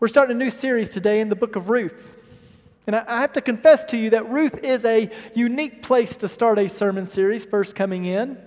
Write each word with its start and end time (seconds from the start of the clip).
We're 0.00 0.08
starting 0.08 0.34
a 0.34 0.38
new 0.38 0.48
series 0.48 0.88
today 0.88 1.20
in 1.20 1.28
the 1.28 1.36
book 1.36 1.56
of 1.56 1.68
Ruth. 1.68 2.16
And 2.86 2.96
I 2.96 3.20
have 3.20 3.34
to 3.34 3.42
confess 3.42 3.84
to 3.84 3.98
you 3.98 4.08
that 4.10 4.30
Ruth 4.30 4.56
is 4.64 4.86
a 4.86 5.10
unique 5.34 5.82
place 5.82 6.16
to 6.16 6.26
start 6.26 6.58
a 6.58 6.70
sermon 6.70 7.06
series, 7.06 7.44
first 7.44 7.76
coming 7.76 8.06
in. 8.06 8.38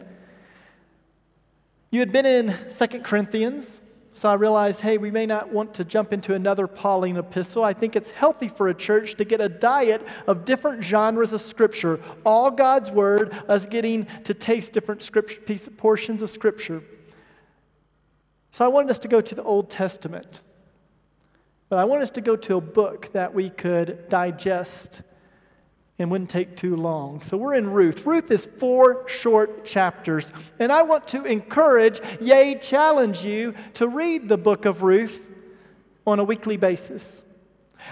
You 1.91 1.99
had 1.99 2.11
been 2.11 2.25
in 2.25 2.55
Second 2.71 3.03
Corinthians, 3.03 3.79
so 4.13 4.29
I 4.29 4.33
realized, 4.33 4.81
hey, 4.81 4.97
we 4.97 5.11
may 5.11 5.27
not 5.27 5.53
want 5.53 5.75
to 5.75 5.83
jump 5.83 6.11
into 6.11 6.33
another 6.33 6.65
Pauline 6.65 7.17
epistle. 7.17 7.63
I 7.63 7.73
think 7.73 7.95
it's 7.95 8.09
healthy 8.09 8.47
for 8.47 8.69
a 8.69 8.73
church 8.73 9.13
to 9.17 9.23
get 9.23 9.39
a 9.39 9.47
diet 9.47 10.03
of 10.25 10.45
different 10.45 10.83
genres 10.83 11.33
of 11.33 11.41
Scripture, 11.41 11.99
all 12.25 12.49
God's 12.49 12.89
Word, 12.89 13.31
us 13.47 13.67
getting 13.67 14.07
to 14.23 14.33
taste 14.33 14.73
different 14.73 15.03
scripture, 15.03 15.39
piece, 15.41 15.69
portions 15.77 16.23
of 16.23 16.31
Scripture. 16.31 16.81
So 18.49 18.65
I 18.65 18.69
wanted 18.69 18.89
us 18.89 18.97
to 18.99 19.07
go 19.07 19.21
to 19.21 19.35
the 19.35 19.43
Old 19.43 19.69
Testament. 19.69 20.39
But 21.73 21.79
I 21.79 21.85
want 21.85 22.03
us 22.03 22.11
to 22.11 22.21
go 22.21 22.35
to 22.35 22.57
a 22.57 22.61
book 22.61 23.09
that 23.13 23.33
we 23.33 23.49
could 23.49 24.07
digest 24.07 25.01
and 25.97 26.11
wouldn't 26.11 26.29
take 26.29 26.55
too 26.55 26.75
long. 26.75 27.23
So 27.23 27.35
we're 27.35 27.55
in 27.55 27.71
Ruth. 27.71 28.05
Ruth 28.05 28.29
is 28.29 28.45
four 28.45 29.09
short 29.09 29.65
chapters. 29.65 30.31
And 30.59 30.71
I 30.71 30.83
want 30.83 31.07
to 31.07 31.25
encourage, 31.25 31.99
yea, 32.21 32.59
challenge 32.61 33.25
you 33.25 33.55
to 33.73 33.87
read 33.87 34.29
the 34.29 34.37
book 34.37 34.65
of 34.65 34.83
Ruth 34.83 35.27
on 36.05 36.19
a 36.19 36.23
weekly 36.23 36.57
basis. 36.57 37.23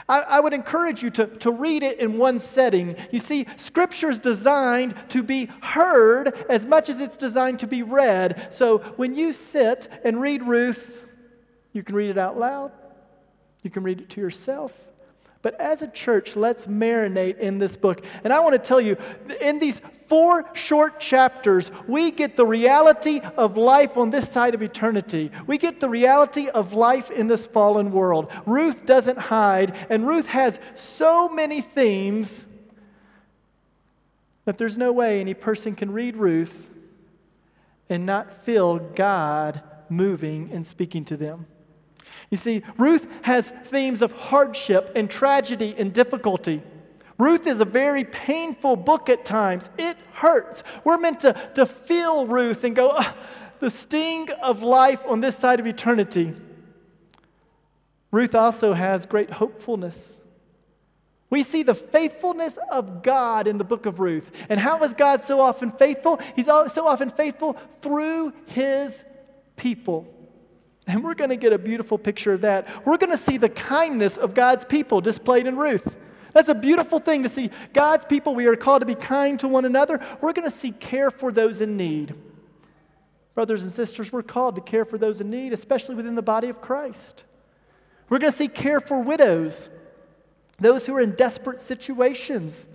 I, 0.07 0.19
I, 0.19 0.39
would 0.41 0.53
encourage 0.53 1.01
you 1.01 1.09
to, 1.09 1.25
to 1.25 1.49
read 1.49 1.81
it 1.81 1.97
in 1.97 2.19
one 2.19 2.37
setting. 2.37 2.95
You 3.09 3.17
see, 3.17 3.47
Scripture 3.57 4.11
is 4.11 4.19
designed 4.19 4.93
to 5.09 5.23
be 5.23 5.49
heard 5.63 6.45
as 6.51 6.67
much 6.67 6.87
as 6.87 7.01
it's 7.01 7.17
designed 7.17 7.57
to 7.61 7.67
be 7.67 7.81
read. 7.81 8.53
So 8.53 8.77
when 8.97 9.15
you 9.15 9.33
sit 9.33 9.87
and 10.05 10.21
read 10.21 10.43
Ruth, 10.43 11.07
you 11.73 11.81
can 11.81 11.95
read 11.95 12.11
it 12.11 12.19
out 12.19 12.37
loud. 12.37 12.73
You 13.63 13.69
can 13.69 13.83
read 13.83 14.01
it 14.01 14.09
to 14.11 14.21
yourself. 14.21 14.73
But 15.41 15.59
as 15.59 15.81
a 15.81 15.87
church, 15.87 16.35
let's 16.35 16.67
marinate 16.67 17.39
in 17.39 17.57
this 17.57 17.75
book. 17.75 18.03
And 18.23 18.31
I 18.31 18.39
want 18.41 18.53
to 18.53 18.59
tell 18.59 18.79
you, 18.79 18.95
in 19.39 19.57
these 19.57 19.81
four 20.07 20.45
short 20.53 20.99
chapters, 20.99 21.71
we 21.87 22.11
get 22.11 22.35
the 22.35 22.45
reality 22.45 23.21
of 23.37 23.57
life 23.57 23.97
on 23.97 24.11
this 24.11 24.29
side 24.29 24.53
of 24.53 24.61
eternity. 24.61 25.31
We 25.47 25.57
get 25.57 25.79
the 25.79 25.89
reality 25.89 26.47
of 26.47 26.73
life 26.73 27.09
in 27.09 27.25
this 27.25 27.47
fallen 27.47 27.91
world. 27.91 28.31
Ruth 28.45 28.85
doesn't 28.85 29.17
hide, 29.17 29.75
and 29.89 30.07
Ruth 30.07 30.27
has 30.27 30.59
so 30.75 31.27
many 31.27 31.61
themes 31.61 32.45
that 34.45 34.57
there's 34.57 34.77
no 34.77 34.91
way 34.91 35.19
any 35.19 35.33
person 35.33 35.73
can 35.73 35.91
read 35.91 36.17
Ruth 36.17 36.69
and 37.89 38.05
not 38.05 38.43
feel 38.43 38.77
God 38.77 39.61
moving 39.89 40.51
and 40.51 40.65
speaking 40.65 41.03
to 41.05 41.17
them. 41.17 41.47
You 42.31 42.37
see, 42.37 42.63
Ruth 42.77 43.05
has 43.23 43.51
themes 43.65 44.01
of 44.01 44.13
hardship 44.13 44.93
and 44.95 45.09
tragedy 45.09 45.75
and 45.77 45.93
difficulty. 45.93 46.63
Ruth 47.17 47.45
is 47.45 47.59
a 47.59 47.65
very 47.65 48.05
painful 48.05 48.77
book 48.77 49.09
at 49.09 49.25
times. 49.25 49.69
It 49.77 49.97
hurts. 50.13 50.63
We're 50.83 50.97
meant 50.97 51.19
to, 51.19 51.33
to 51.55 51.65
feel 51.67 52.25
Ruth 52.25 52.63
and 52.63 52.75
go, 52.75 52.93
oh, 52.93 53.13
the 53.59 53.69
sting 53.69 54.31
of 54.41 54.63
life 54.63 55.01
on 55.05 55.19
this 55.19 55.37
side 55.37 55.59
of 55.59 55.67
eternity. 55.67 56.33
Ruth 58.11 58.33
also 58.33 58.73
has 58.73 59.05
great 59.05 59.29
hopefulness. 59.29 60.17
We 61.29 61.43
see 61.43 61.63
the 61.63 61.73
faithfulness 61.73 62.57
of 62.71 63.03
God 63.03 63.45
in 63.45 63.57
the 63.57 63.63
book 63.63 63.85
of 63.85 63.99
Ruth. 63.99 64.31
And 64.49 64.59
how 64.59 64.81
is 64.83 64.93
God 64.93 65.23
so 65.23 65.39
often 65.41 65.71
faithful? 65.71 66.19
He's 66.35 66.47
so 66.47 66.87
often 66.87 67.09
faithful 67.09 67.53
through 67.81 68.33
his 68.47 69.03
people. 69.57 70.07
And 70.87 71.03
we're 71.03 71.13
going 71.13 71.29
to 71.29 71.35
get 71.35 71.53
a 71.53 71.57
beautiful 71.57 71.97
picture 71.97 72.33
of 72.33 72.41
that. 72.41 72.85
We're 72.85 72.97
going 72.97 73.11
to 73.11 73.17
see 73.17 73.37
the 73.37 73.49
kindness 73.49 74.17
of 74.17 74.33
God's 74.33 74.65
people 74.65 74.99
displayed 75.01 75.45
in 75.45 75.55
Ruth. 75.57 75.95
That's 76.33 76.49
a 76.49 76.55
beautiful 76.55 76.99
thing 76.99 77.23
to 77.23 77.29
see. 77.29 77.51
God's 77.73 78.05
people, 78.05 78.33
we 78.35 78.47
are 78.47 78.55
called 78.55 78.79
to 78.79 78.85
be 78.85 78.95
kind 78.95 79.39
to 79.41 79.47
one 79.47 79.65
another. 79.65 79.99
We're 80.21 80.33
going 80.33 80.49
to 80.49 80.55
see 80.55 80.71
care 80.71 81.11
for 81.11 81.31
those 81.31 81.61
in 81.61 81.77
need. 81.77 82.15
Brothers 83.35 83.63
and 83.63 83.71
sisters, 83.71 84.11
we're 84.11 84.23
called 84.23 84.55
to 84.55 84.61
care 84.61 84.85
for 84.85 84.97
those 84.97 85.21
in 85.21 85.29
need, 85.29 85.53
especially 85.53 85.95
within 85.95 86.15
the 86.15 86.21
body 86.21 86.49
of 86.49 86.61
Christ. 86.61 87.23
We're 88.09 88.19
going 88.19 88.31
to 88.31 88.37
see 88.37 88.47
care 88.47 88.79
for 88.79 89.01
widows, 89.01 89.69
those 90.59 90.85
who 90.85 90.95
are 90.95 91.01
in 91.01 91.11
desperate 91.15 91.59
situations. 91.59 92.67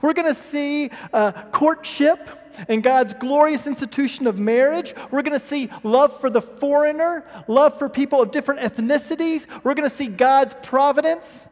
We're 0.00 0.12
going 0.12 0.28
to 0.28 0.40
see 0.40 0.90
uh, 1.12 1.32
courtship 1.50 2.30
and 2.68 2.82
God's 2.82 3.14
glorious 3.14 3.66
institution 3.66 4.26
of 4.26 4.38
marriage. 4.38 4.94
We're 5.10 5.22
going 5.22 5.38
to 5.38 5.44
see 5.44 5.70
love 5.82 6.18
for 6.20 6.30
the 6.30 6.42
foreigner, 6.42 7.24
love 7.46 7.78
for 7.78 7.88
people 7.88 8.20
of 8.20 8.30
different 8.30 8.60
ethnicities. 8.60 9.46
We're 9.62 9.74
going 9.74 9.88
to 9.88 9.94
see 9.94 10.08
God's 10.08 10.54
providence. 10.62 11.46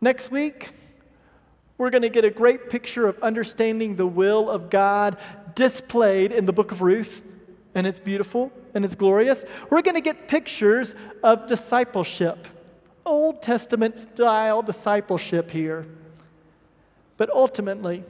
Next 0.00 0.30
week, 0.30 0.70
we're 1.78 1.90
going 1.90 2.02
to 2.02 2.08
get 2.08 2.24
a 2.24 2.30
great 2.30 2.68
picture 2.68 3.06
of 3.06 3.18
understanding 3.22 3.96
the 3.96 4.06
will 4.06 4.50
of 4.50 4.70
God 4.70 5.18
displayed 5.54 6.32
in 6.32 6.46
the 6.46 6.52
book 6.52 6.72
of 6.72 6.82
Ruth, 6.82 7.22
and 7.74 7.86
it's 7.86 8.00
beautiful 8.00 8.52
and 8.74 8.84
it's 8.84 8.94
glorious. 8.94 9.44
We're 9.68 9.82
going 9.82 9.94
to 9.94 10.00
get 10.00 10.28
pictures 10.28 10.94
of 11.22 11.46
discipleship, 11.46 12.46
Old 13.04 13.42
Testament 13.42 13.98
style 13.98 14.62
discipleship 14.62 15.50
here. 15.50 15.86
But 17.20 17.28
ultimately, 17.34 18.02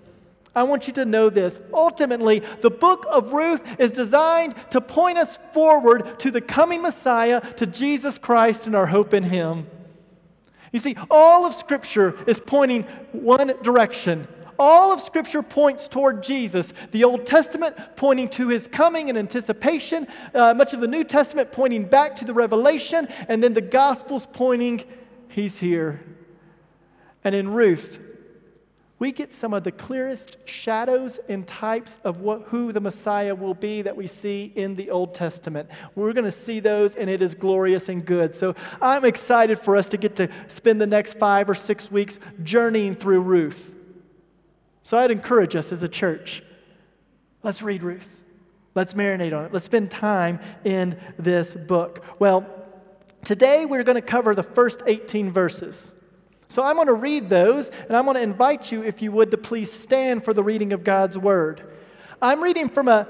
I 0.55 0.63
want 0.63 0.87
you 0.87 0.93
to 0.93 1.05
know 1.05 1.31
this. 1.31 1.59
Ultimately, 1.75 2.45
the 2.61 2.71
book 2.71 3.07
of 3.11 3.33
Ruth 3.33 3.61
is 3.81 3.91
designed 3.91 4.55
to 4.71 4.81
point 4.81 5.19
us 5.19 5.37
forward 5.53 6.21
to 6.21 6.31
the 6.31 6.41
coming 6.41 6.81
Messiah, 6.81 7.41
to 7.55 7.67
Jesus 7.67 8.19
Christ, 8.19 8.69
and 8.69 8.77
our 8.77 8.87
hope 8.87 9.13
in 9.13 9.25
Him. 9.25 9.67
You 10.71 10.79
see, 10.79 10.95
all 11.11 11.45
of 11.45 11.55
Scripture 11.55 12.17
is 12.29 12.39
pointing 12.39 12.85
one 13.11 13.53
direction. 13.65 14.29
All 14.61 14.93
of 14.93 15.01
Scripture 15.01 15.43
points 15.43 15.89
toward 15.89 16.23
Jesus. 16.23 16.73
The 16.93 17.03
Old 17.03 17.27
Testament 17.27 17.77
pointing 17.97 18.29
to 18.29 18.47
His 18.47 18.69
coming 18.69 19.09
and 19.09 19.19
anticipation, 19.19 20.07
uh, 20.33 20.55
much 20.55 20.73
of 20.73 20.81
the 20.81 20.87
New 20.87 21.03
Testament 21.03 21.51
pointing 21.51 21.87
back 21.87 22.15
to 22.15 22.25
the 22.25 22.33
Revelation, 22.33 23.09
and 23.27 23.43
then 23.43 23.55
the 23.55 23.61
Gospels 23.61 24.29
pointing, 24.33 24.85
He's 25.27 25.59
here. 25.59 26.01
And 27.25 27.35
in 27.35 27.49
Ruth, 27.49 27.99
we 29.01 29.11
get 29.13 29.33
some 29.33 29.55
of 29.55 29.65
the 29.65 29.73
clearest 29.73 30.37
shadows 30.45 31.19
and 31.27 31.47
types 31.47 31.99
of 32.05 32.21
what, 32.21 32.43
who 32.43 32.71
the 32.71 32.81
Messiah 32.81 33.35
will 33.35 33.55
be 33.55 33.81
that 33.81 33.97
we 33.97 34.07
see 34.07 34.53
in 34.55 34.77
the 34.77 34.91
Old 34.91 35.15
Testament. 35.15 35.71
We're 35.95 36.13
going 36.13 36.27
to 36.27 36.31
see 36.31 36.61
those, 36.61 36.95
and 36.95 37.09
it 37.09 37.23
is 37.23 37.35
glorious 37.35 37.89
and 37.89 38.05
good. 38.05 38.35
So 38.35 38.55
I'm 38.81 39.07
excited 39.07 39.59
for 39.59 39.75
us 39.75 39.89
to 39.89 39.97
get 39.97 40.17
to 40.17 40.29
spend 40.49 40.83
the 40.83 40.87
next 40.87 41.15
five 41.15 41.49
or 41.49 41.55
six 41.55 41.91
weeks 41.91 42.19
journeying 42.43 42.95
through 42.95 43.23
Ruth. 43.23 43.75
So 44.83 44.99
I'd 44.99 45.11
encourage 45.11 45.57
us 45.57 45.73
as 45.73 45.83
a 45.83 45.89
church 45.89 46.45
let's 47.43 47.63
read 47.63 47.83
Ruth. 47.83 48.21
Let's 48.75 48.93
marinate 48.93 49.37
on 49.37 49.47
it. 49.47 49.53
Let's 49.53 49.65
spend 49.65 49.91
time 49.91 50.41
in 50.63 50.99
this 51.19 51.55
book. 51.55 52.05
Well, 52.19 52.47
today 53.25 53.65
we're 53.65 53.83
going 53.83 53.97
to 53.97 54.03
cover 54.03 54.35
the 54.35 54.43
first 54.43 54.83
18 54.87 55.33
verses. 55.33 55.91
So 56.51 56.65
I'm 56.65 56.75
going 56.75 56.89
to 56.89 56.95
read 56.95 57.29
those, 57.29 57.69
and 57.69 57.97
I'm 57.97 58.05
going 58.05 58.17
to 58.17 58.23
invite 58.23 58.73
you, 58.73 58.83
if 58.83 59.01
you 59.01 59.13
would, 59.13 59.31
to 59.31 59.39
please 59.39 59.73
stand 59.73 60.25
for 60.25 60.35
the 60.35 60.43
reading 60.43 60.73
of 60.73 60.83
God's 60.83 61.17
Word. 61.17 61.63
I'm 62.21 62.43
reading 62.43 62.69
from 62.69 62.89
a 62.89 63.07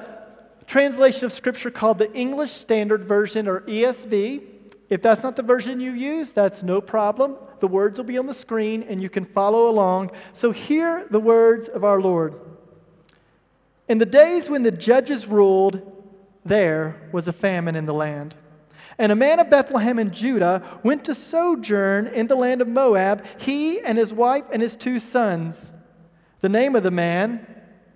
translation 0.67 1.25
of 1.25 1.33
Scripture 1.33 1.71
called 1.71 1.97
the 1.97 2.13
English 2.13 2.51
Standard 2.51 3.05
Version, 3.05 3.49
or 3.49 3.63
ESV. 3.63 4.43
If 4.91 5.01
that's 5.01 5.23
not 5.23 5.37
the 5.37 5.43
version 5.43 5.81
you 5.81 5.93
use, 5.93 6.33
that's 6.33 6.63
no 6.63 6.83
problem. 6.83 7.37
The 7.61 7.67
words 7.67 7.99
will 7.99 8.05
be 8.05 8.19
on 8.19 8.27
the 8.27 8.35
screen, 8.35 8.83
and 8.83 9.01
you 9.01 9.09
can 9.09 9.25
follow 9.25 9.69
along. 9.69 10.11
So 10.35 10.51
hear 10.51 11.07
the 11.11 11.21
words 11.21 11.67
of 11.67 11.83
our 11.83 12.01
Lord. 12.01 12.39
In 13.89 13.97
the 13.97 14.07
days 14.07 14.51
when 14.51 14.65
the 14.65 14.71
judges 14.71 15.27
ruled, 15.27 15.81
there 16.45 17.09
was 17.11 17.27
a 17.27 17.33
famine 17.33 17.75
in 17.75 17.87
the 17.87 17.95
land. 17.95 18.35
And 19.01 19.11
a 19.11 19.17
man 19.17 19.41
of 19.41 19.49
Bethlehem 19.49 19.99
in 19.99 20.11
Judah 20.11 20.63
went 20.83 21.07
to 21.07 21.15
sojourn 21.15 22.07
in 22.09 22.27
the 22.27 22.35
land 22.35 22.61
of 22.61 22.69
Moab, 22.69 23.25
he 23.39 23.81
and 23.81 23.97
his 23.97 24.13
wife 24.13 24.45
and 24.53 24.61
his 24.61 24.77
two 24.77 24.99
sons. 24.99 25.73
The 26.43 26.51
name 26.51 26.77
of 26.77 26.83
the 26.83 26.91
man 26.91 27.47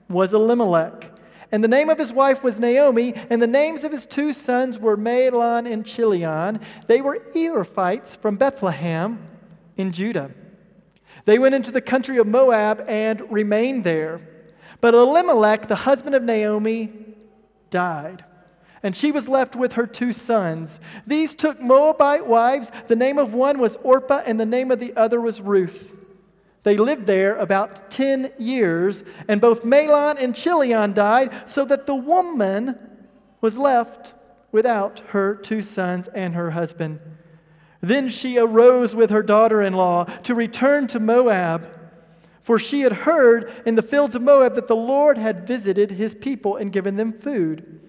was 0.09 0.33
Elimelech. 0.33 1.11
And 1.53 1.63
the 1.63 1.69
name 1.69 1.91
of 1.91 1.99
his 1.99 2.11
wife 2.11 2.43
was 2.43 2.59
Naomi, 2.59 3.13
and 3.29 3.43
the 3.43 3.47
names 3.47 3.85
of 3.85 3.93
his 3.93 4.07
two 4.07 4.33
sons 4.33 4.79
were 4.79 4.97
Mahlon 4.97 5.71
and 5.71 5.85
Chilion. 5.85 6.59
They 6.87 7.03
were 7.03 7.19
Ephrathites 7.35 8.17
from 8.17 8.37
Bethlehem 8.37 9.29
in 9.77 9.93
Judah. 9.93 10.31
They 11.27 11.39
went 11.39 11.55
into 11.55 11.71
the 11.71 11.83
country 11.83 12.17
of 12.17 12.27
Moab 12.27 12.83
and 12.89 13.31
remained 13.31 13.85
there. 13.85 14.23
But 14.81 14.95
Elimelech, 14.95 15.69
the 15.69 15.77
husband 15.77 16.15
of 16.15 16.23
Naomi, 16.23 16.95
died 17.69 18.25
and 18.85 18.95
she 18.95 19.11
was 19.11 19.29
left 19.31 19.57
with 19.57 19.73
her 19.73 19.87
two 19.87 20.13
sons. 20.13 20.79
These 21.07 21.35
took 21.35 21.59
Moabite 21.59 22.27
wives. 22.27 22.71
The 22.87 22.95
name 22.95 23.19
of 23.19 23.33
one 23.33 23.59
was 23.59 23.79
Orpah, 23.83 24.23
and 24.27 24.39
the 24.39 24.45
name 24.45 24.71
of 24.71 24.79
the 24.79 24.95
other 24.95 25.23
was 25.23 25.41
Ruth. 25.41 25.91
They 26.65 26.77
lived 26.77 27.07
there 27.07 27.35
about 27.37 27.91
10 27.91 28.33
years, 28.39 29.03
and 29.27 29.41
both 29.41 29.65
Mahlon 29.65 30.23
and 30.23 30.37
Chilion 30.37 30.93
died, 30.93 31.49
so 31.49 31.65
that 31.65 31.87
the 31.87 31.95
woman 31.95 32.79
was 33.41 33.57
left 33.57 34.13
without 34.53 35.01
her 35.09 35.35
two 35.35 35.63
sons 35.63 36.07
and 36.09 36.35
her 36.35 36.51
husband. 36.51 37.01
Then 37.81 38.11
she 38.11 38.39
arose 38.39 38.95
with 38.95 39.09
her 39.09 39.23
daughter 39.23 39.63
in 39.63 39.73
law 39.73 40.05
to 40.05 40.35
return 40.35 40.87
to 40.89 41.01
Moab, 41.01 41.69
for 42.43 42.59
she 42.59 42.83
had 42.83 42.93
heard 42.93 43.51
in 43.65 43.77
the 43.77 43.83
fields 43.83 44.15
of 44.15 44.21
Moab 44.21 44.55
that 44.57 44.69
the 44.69 44.77
Lord 44.77 45.17
had 45.17 45.49
visited 45.49 45.93
his 45.93 46.15
people 46.15 46.57
and 46.57 46.71
given 46.71 46.97
them 46.97 47.13
food. 47.13 47.81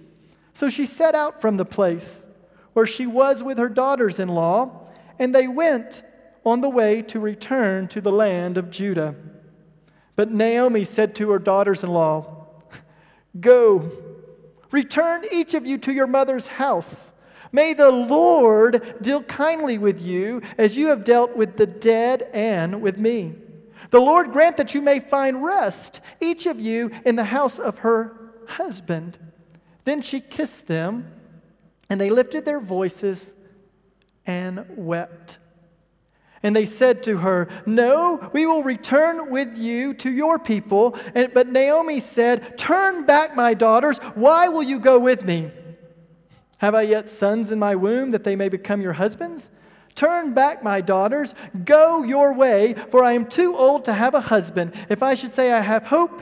So 0.55 0.69
she 0.69 0.85
set 0.85 1.13
out 1.15 1.41
from 1.41 1.57
the 1.57 1.65
place 1.65 2.25
where 2.73 2.87
she 2.87 3.05
was 3.05 3.43
with 3.43 3.57
her 3.57 3.69
daughters 3.69 4.19
in 4.19 4.29
law, 4.29 4.87
and 5.19 5.35
they 5.35 5.47
went 5.47 6.01
on 6.45 6.61
the 6.61 6.69
way 6.69 7.01
to 7.03 7.19
return 7.19 7.89
to 7.89 7.99
the 7.99 8.11
land 8.11 8.57
of 8.57 8.71
Judah. 8.71 9.15
But 10.15 10.31
Naomi 10.31 10.85
said 10.85 11.13
to 11.15 11.29
her 11.31 11.39
daughters 11.39 11.83
in 11.83 11.89
law, 11.91 12.47
Go, 13.37 13.91
return 14.71 15.25
each 15.29 15.53
of 15.53 15.65
you 15.65 15.77
to 15.79 15.93
your 15.93 16.07
mother's 16.07 16.47
house. 16.47 17.11
May 17.51 17.73
the 17.73 17.91
Lord 17.91 18.95
deal 19.01 19.23
kindly 19.23 19.77
with 19.77 20.01
you 20.01 20.41
as 20.57 20.77
you 20.77 20.87
have 20.87 21.03
dealt 21.03 21.35
with 21.35 21.57
the 21.57 21.67
dead 21.67 22.29
and 22.33 22.81
with 22.81 22.97
me. 22.97 23.33
The 23.89 23.99
Lord 23.99 24.31
grant 24.31 24.55
that 24.55 24.73
you 24.73 24.81
may 24.81 25.01
find 25.01 25.43
rest, 25.43 25.99
each 26.21 26.45
of 26.45 26.61
you 26.61 26.91
in 27.05 27.17
the 27.17 27.25
house 27.25 27.59
of 27.59 27.79
her 27.79 28.31
husband. 28.47 29.17
Then 29.85 30.01
she 30.01 30.19
kissed 30.19 30.67
them, 30.67 31.11
and 31.89 32.01
they 32.01 32.09
lifted 32.09 32.43
their 32.43 32.59
voices 32.59 33.35
and 34.25 34.65
wept. 34.69 35.37
And 36.43 36.55
they 36.55 36.65
said 36.65 37.03
to 37.03 37.17
her, 37.17 37.47
No, 37.65 38.29
we 38.33 38.45
will 38.45 38.61
return 38.61 39.31
with 39.31 39.57
you 39.57 39.93
to 39.95 40.11
your 40.11 40.37
people. 40.37 40.97
And, 41.15 41.33
but 41.33 41.47
Naomi 41.47 41.99
said, 41.99 42.57
Turn 42.57 43.05
back, 43.05 43.35
my 43.35 43.53
daughters. 43.53 43.97
Why 44.15 44.47
will 44.47 44.63
you 44.63 44.79
go 44.79 44.99
with 44.99 45.23
me? 45.23 45.51
Have 46.57 46.75
I 46.75 46.83
yet 46.83 47.09
sons 47.09 47.51
in 47.51 47.59
my 47.59 47.75
womb 47.75 48.11
that 48.11 48.23
they 48.23 48.35
may 48.35 48.49
become 48.49 48.81
your 48.81 48.93
husbands? 48.93 49.49
Turn 49.95 50.33
back, 50.33 50.61
my 50.61 50.81
daughters. 50.81 51.33
Go 51.63 52.03
your 52.03 52.33
way, 52.33 52.75
for 52.89 53.03
I 53.03 53.13
am 53.13 53.25
too 53.27 53.55
old 53.55 53.85
to 53.85 53.93
have 53.93 54.13
a 54.13 54.21
husband. 54.21 54.73
If 54.89 55.01
I 55.01 55.15
should 55.15 55.33
say 55.33 55.51
I 55.51 55.61
have 55.61 55.85
hope, 55.85 56.21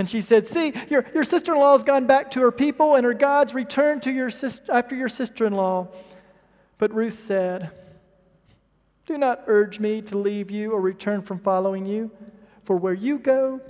And 0.00 0.08
she 0.08 0.22
said, 0.22 0.48
See, 0.48 0.72
your, 0.88 1.04
your 1.12 1.24
sister 1.24 1.52
in 1.52 1.60
law 1.60 1.72
has 1.72 1.84
gone 1.84 2.06
back 2.06 2.30
to 2.30 2.40
her 2.40 2.50
people, 2.50 2.96
and 2.96 3.04
her 3.04 3.12
gods 3.12 3.52
returned 3.52 4.02
to 4.04 4.10
your 4.10 4.30
sis- 4.30 4.62
after 4.72 4.96
your 4.96 5.10
sister 5.10 5.44
in 5.44 5.52
law. 5.52 5.88
But 6.78 6.94
Ruth 6.94 7.18
said, 7.18 7.70
do 9.04 9.18
not 9.18 9.42
urge 9.46 9.78
me 9.78 10.00
to 10.02 10.16
leave 10.16 10.50
you 10.50 10.72
or 10.72 10.80
return 10.80 11.20
from 11.20 11.38
following 11.40 11.84
you, 11.84 12.10
for 12.64 12.76
where 12.76 12.94
you 12.94 13.18
go, 13.18 13.60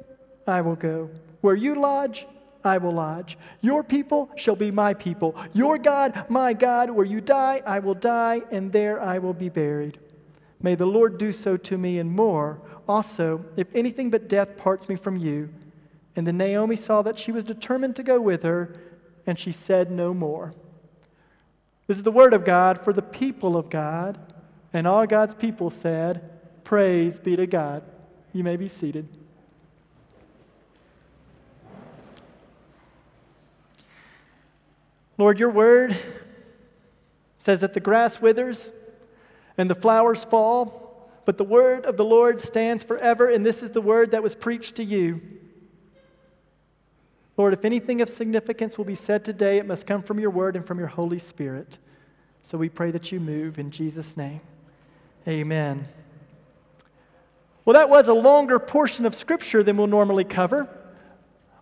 I 0.46 0.60
will 0.60 0.76
go. 0.76 1.10
Where 1.40 1.56
you 1.56 1.74
lodge, 1.74 2.26
I 2.62 2.78
will 2.78 2.92
lodge. 2.92 3.36
Your 3.60 3.82
people 3.82 4.30
shall 4.36 4.54
be 4.54 4.70
my 4.70 4.94
people. 4.94 5.34
Your 5.52 5.78
God, 5.78 6.26
my 6.28 6.52
God. 6.52 6.90
Where 6.90 7.06
you 7.06 7.20
die, 7.20 7.60
I 7.66 7.80
will 7.80 7.94
die, 7.94 8.42
and 8.52 8.70
there 8.70 9.02
I 9.02 9.18
will 9.18 9.32
be 9.32 9.48
buried. 9.48 9.98
May 10.62 10.76
the 10.76 10.86
Lord 10.86 11.18
do 11.18 11.32
so 11.32 11.56
to 11.56 11.76
me 11.76 11.98
and 11.98 12.12
more. 12.12 12.60
Also, 12.86 13.44
if 13.56 13.66
anything 13.74 14.10
but 14.10 14.28
death 14.28 14.56
parts 14.56 14.88
me 14.88 14.94
from 14.94 15.16
you. 15.16 15.48
And 16.16 16.26
then 16.26 16.36
Naomi 16.36 16.76
saw 16.76 17.02
that 17.02 17.18
she 17.18 17.32
was 17.32 17.44
determined 17.44 17.96
to 17.96 18.02
go 18.02 18.20
with 18.20 18.42
her, 18.42 18.74
and 19.26 19.38
she 19.38 19.52
said 19.52 19.90
no 19.90 20.12
more. 20.12 20.52
This 21.86 21.96
is 21.96 22.02
the 22.02 22.12
word 22.12 22.34
of 22.34 22.44
God 22.44 22.84
for 22.84 22.92
the 22.92 23.02
people 23.02 23.56
of 23.56 23.70
God. 23.70 24.18
And 24.72 24.86
all 24.86 25.06
God's 25.06 25.34
people 25.34 25.70
said, 25.70 26.30
Praise 26.62 27.18
be 27.18 27.34
to 27.36 27.46
God. 27.46 27.82
You 28.32 28.44
may 28.44 28.56
be 28.56 28.68
seated. 28.68 29.08
Lord, 35.18 35.38
your 35.38 35.50
word 35.50 35.96
says 37.36 37.60
that 37.60 37.74
the 37.74 37.80
grass 37.80 38.22
withers 38.22 38.72
and 39.58 39.68
the 39.68 39.74
flowers 39.74 40.24
fall, 40.24 41.10
but 41.26 41.36
the 41.36 41.44
word 41.44 41.84
of 41.84 41.96
the 41.96 42.04
Lord 42.04 42.40
stands 42.40 42.84
forever, 42.84 43.28
and 43.28 43.44
this 43.44 43.62
is 43.62 43.70
the 43.70 43.82
word 43.82 44.12
that 44.12 44.22
was 44.22 44.34
preached 44.34 44.76
to 44.76 44.84
you. 44.84 45.20
Lord, 47.40 47.54
if 47.54 47.64
anything 47.64 48.02
of 48.02 48.10
significance 48.10 48.76
will 48.76 48.84
be 48.84 48.94
said 48.94 49.24
today, 49.24 49.56
it 49.56 49.64
must 49.64 49.86
come 49.86 50.02
from 50.02 50.20
your 50.20 50.28
word 50.28 50.56
and 50.56 50.66
from 50.66 50.78
your 50.78 50.88
Holy 50.88 51.18
Spirit. 51.18 51.78
So 52.42 52.58
we 52.58 52.68
pray 52.68 52.90
that 52.90 53.12
you 53.12 53.18
move 53.18 53.58
in 53.58 53.70
Jesus' 53.70 54.14
name. 54.14 54.42
Amen. 55.26 55.88
Well, 57.64 57.72
that 57.72 57.88
was 57.88 58.08
a 58.08 58.12
longer 58.12 58.58
portion 58.58 59.06
of 59.06 59.14
Scripture 59.14 59.62
than 59.62 59.78
we'll 59.78 59.86
normally 59.86 60.22
cover. 60.22 60.68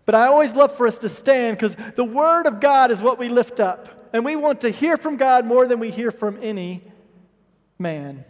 But 0.05 0.17
I 0.17 0.27
always 0.27 0.57
love 0.57 0.77
for 0.77 0.85
us 0.85 0.99
to 0.99 1.09
stand 1.09 1.57
because 1.59 1.77
the 1.95 2.03
Word 2.03 2.47
of 2.47 2.59
God 2.59 2.91
is 2.91 3.01
what 3.01 3.21
we 3.21 3.29
lift 3.29 3.61
up. 3.61 4.11
And 4.13 4.25
we 4.25 4.35
want 4.35 4.63
to 4.63 4.71
hear 4.71 4.97
from 4.97 5.17
God 5.17 5.47
more 5.47 5.69
than 5.69 5.79
we 5.79 5.93
hear 5.93 6.11
from 6.11 6.41
any 6.43 6.83
man. 7.79 8.25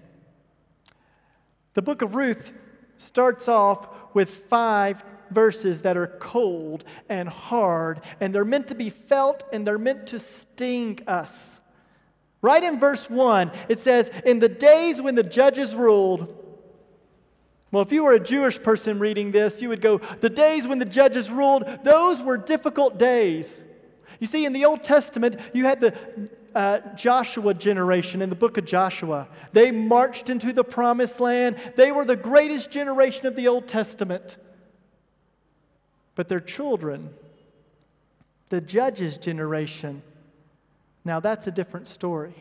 The 1.72 1.80
book 1.80 2.02
of 2.02 2.14
Ruth 2.14 2.52
starts 2.98 3.48
off 3.48 3.88
with 4.12 4.28
five 4.50 5.02
verses 5.30 5.82
that 5.82 5.96
are 5.96 6.06
cold 6.06 6.84
and 7.08 7.28
hard, 7.28 8.00
and 8.20 8.34
they're 8.34 8.44
meant 8.44 8.68
to 8.68 8.74
be 8.74 8.90
felt 8.90 9.44
and 9.52 9.66
they're 9.66 9.78
meant 9.78 10.08
to 10.08 10.18
sting 10.18 11.00
us. 11.06 11.60
Right 12.40 12.62
in 12.62 12.78
verse 12.78 13.10
1, 13.10 13.50
it 13.68 13.80
says, 13.80 14.10
In 14.24 14.38
the 14.38 14.48
days 14.48 15.02
when 15.02 15.14
the 15.14 15.22
judges 15.22 15.74
ruled, 15.74 16.34
well, 17.70 17.82
if 17.82 17.92
you 17.92 18.04
were 18.04 18.14
a 18.14 18.20
Jewish 18.20 18.62
person 18.62 18.98
reading 18.98 19.32
this, 19.32 19.60
you 19.60 19.68
would 19.68 19.82
go, 19.82 19.98
The 20.20 20.30
days 20.30 20.66
when 20.66 20.78
the 20.78 20.84
judges 20.84 21.30
ruled, 21.30 21.64
those 21.84 22.22
were 22.22 22.38
difficult 22.38 22.98
days. 22.98 23.64
You 24.20 24.26
see, 24.26 24.44
in 24.44 24.52
the 24.52 24.64
Old 24.64 24.82
Testament, 24.82 25.36
you 25.52 25.64
had 25.64 25.80
the 25.80 25.94
uh, 26.54 26.80
Joshua 26.96 27.54
generation 27.54 28.22
in 28.22 28.30
the 28.30 28.34
book 28.34 28.56
of 28.56 28.64
Joshua. 28.64 29.28
They 29.52 29.70
marched 29.70 30.30
into 30.30 30.52
the 30.52 30.64
promised 30.64 31.20
land. 31.20 31.56
They 31.76 31.92
were 31.92 32.04
the 32.04 32.16
greatest 32.16 32.70
generation 32.70 33.26
of 33.26 33.36
the 33.36 33.48
Old 33.48 33.68
Testament. 33.68 34.36
But 36.18 36.26
their 36.26 36.40
children, 36.40 37.10
the 38.48 38.60
judges' 38.60 39.18
generation, 39.18 40.02
now, 41.04 41.20
that's 41.20 41.46
a 41.46 41.52
different 41.52 41.86
story. 41.86 42.34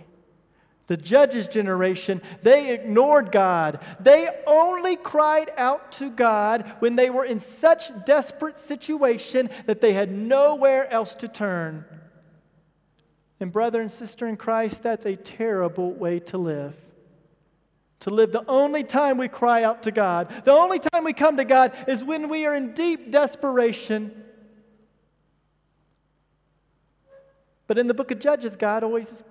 The 0.87 0.97
judges' 0.97 1.47
generation, 1.47 2.23
they 2.41 2.73
ignored 2.73 3.31
God. 3.31 3.79
They 3.99 4.29
only 4.47 4.95
cried 4.95 5.51
out 5.57 5.91
to 5.93 6.09
God 6.09 6.73
when 6.79 6.95
they 6.95 7.11
were 7.11 7.23
in 7.23 7.39
such 7.39 7.91
desperate 8.03 8.57
situation 8.57 9.51
that 9.67 9.79
they 9.79 9.93
had 9.93 10.11
nowhere 10.11 10.91
else 10.91 11.13
to 11.13 11.27
turn. 11.27 11.85
And, 13.39 13.51
brother 13.51 13.79
and 13.79 13.91
sister 13.91 14.27
in 14.27 14.37
Christ, 14.37 14.81
that's 14.81 15.05
a 15.05 15.15
terrible 15.15 15.93
way 15.93 16.17
to 16.21 16.39
live. 16.39 16.73
To 18.01 18.09
live 18.11 18.31
the 18.31 18.45
only 18.47 18.83
time 18.83 19.17
we 19.17 19.27
cry 19.27 19.63
out 19.63 19.83
to 19.83 19.91
God, 19.91 20.43
the 20.45 20.53
only 20.53 20.79
time 20.79 21.03
we 21.03 21.13
come 21.13 21.37
to 21.37 21.45
God 21.45 21.73
is 21.87 22.03
when 22.03 22.29
we 22.29 22.45
are 22.45 22.55
in 22.55 22.73
deep 22.73 23.11
desperation 23.11 24.23
But 27.67 27.77
in 27.77 27.87
the 27.87 27.93
book 27.93 28.11
of 28.11 28.19
Judges, 28.19 28.55
God 28.55 28.83
always 28.83 29.23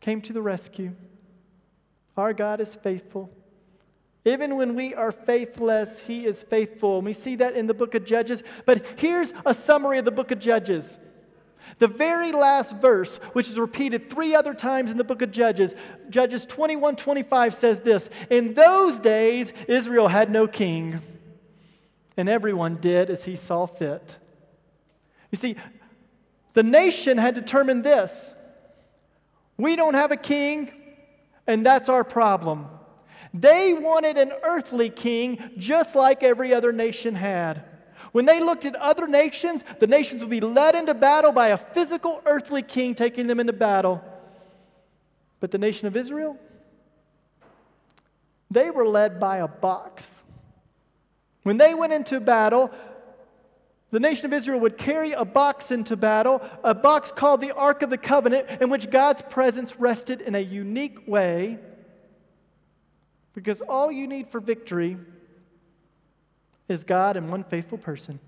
came 0.00 0.22
to 0.22 0.32
the 0.32 0.40
rescue. 0.40 0.94
Our 2.16 2.32
God 2.32 2.60
is 2.60 2.74
faithful. 2.76 3.28
Even 4.24 4.56
when 4.56 4.74
we 4.74 4.94
are 4.94 5.10
faithless, 5.10 6.00
He 6.00 6.26
is 6.26 6.42
faithful. 6.42 6.98
And 6.98 7.06
we 7.06 7.12
see 7.12 7.36
that 7.36 7.56
in 7.56 7.66
the 7.66 7.74
book 7.74 7.94
of 7.94 8.04
Judges. 8.04 8.42
But 8.66 8.84
here's 8.96 9.32
a 9.44 9.52
summary 9.52 9.98
of 9.98 10.04
the 10.04 10.10
book 10.12 10.30
of 10.30 10.38
Judges. 10.38 10.98
The 11.78 11.86
very 11.86 12.32
last 12.32 12.76
verse, 12.76 13.16
which 13.32 13.48
is 13.48 13.58
repeated 13.58 14.10
three 14.10 14.34
other 14.34 14.54
times 14.54 14.90
in 14.90 14.98
the 14.98 15.04
book 15.04 15.22
of 15.22 15.30
Judges, 15.30 15.74
Judges 16.08 16.44
21 16.46 16.96
25 16.96 17.54
says 17.54 17.80
this 17.80 18.10
In 18.28 18.54
those 18.54 18.98
days, 18.98 19.52
Israel 19.68 20.08
had 20.08 20.30
no 20.30 20.46
king, 20.46 21.00
and 22.16 22.28
everyone 22.28 22.76
did 22.76 23.10
as 23.10 23.24
he 23.24 23.36
saw 23.36 23.66
fit. 23.66 24.16
You 25.30 25.36
see, 25.36 25.56
the 26.54 26.62
nation 26.62 27.18
had 27.18 27.34
determined 27.34 27.84
this 27.84 28.34
we 29.56 29.76
don't 29.76 29.94
have 29.94 30.10
a 30.10 30.16
king, 30.16 30.72
and 31.46 31.64
that's 31.64 31.88
our 31.88 32.02
problem. 32.02 32.66
They 33.32 33.74
wanted 33.74 34.16
an 34.16 34.32
earthly 34.42 34.90
king 34.90 35.50
just 35.56 35.94
like 35.94 36.22
every 36.22 36.52
other 36.52 36.72
nation 36.72 37.14
had. 37.14 37.64
When 38.12 38.24
they 38.24 38.40
looked 38.40 38.64
at 38.64 38.74
other 38.76 39.06
nations, 39.06 39.64
the 39.78 39.86
nations 39.86 40.22
would 40.22 40.30
be 40.30 40.40
led 40.40 40.74
into 40.74 40.94
battle 40.94 41.32
by 41.32 41.48
a 41.48 41.56
physical 41.56 42.20
earthly 42.26 42.62
king 42.62 42.94
taking 42.94 43.26
them 43.26 43.40
into 43.40 43.52
battle. 43.52 44.02
But 45.40 45.50
the 45.50 45.58
nation 45.58 45.86
of 45.86 45.96
Israel, 45.96 46.36
they 48.50 48.70
were 48.70 48.86
led 48.86 49.20
by 49.20 49.38
a 49.38 49.48
box. 49.48 50.14
When 51.42 51.56
they 51.56 51.72
went 51.72 51.92
into 51.92 52.20
battle, 52.20 52.70
the 53.90 54.00
nation 54.00 54.26
of 54.26 54.32
Israel 54.32 54.60
would 54.60 54.78
carry 54.78 55.12
a 55.12 55.24
box 55.24 55.70
into 55.70 55.96
battle, 55.96 56.42
a 56.62 56.74
box 56.74 57.10
called 57.10 57.40
the 57.40 57.52
Ark 57.52 57.82
of 57.82 57.90
the 57.90 57.98
Covenant, 57.98 58.60
in 58.60 58.70
which 58.70 58.90
God's 58.90 59.22
presence 59.22 59.74
rested 59.78 60.20
in 60.20 60.34
a 60.34 60.40
unique 60.40 61.08
way. 61.08 61.58
Because 63.34 63.62
all 63.62 63.90
you 63.90 64.06
need 64.06 64.28
for 64.28 64.40
victory 64.40 64.96
is 66.70 66.84
God 66.84 67.16
and 67.16 67.30
one 67.30 67.44
faithful 67.44 67.78
person. 67.78 68.20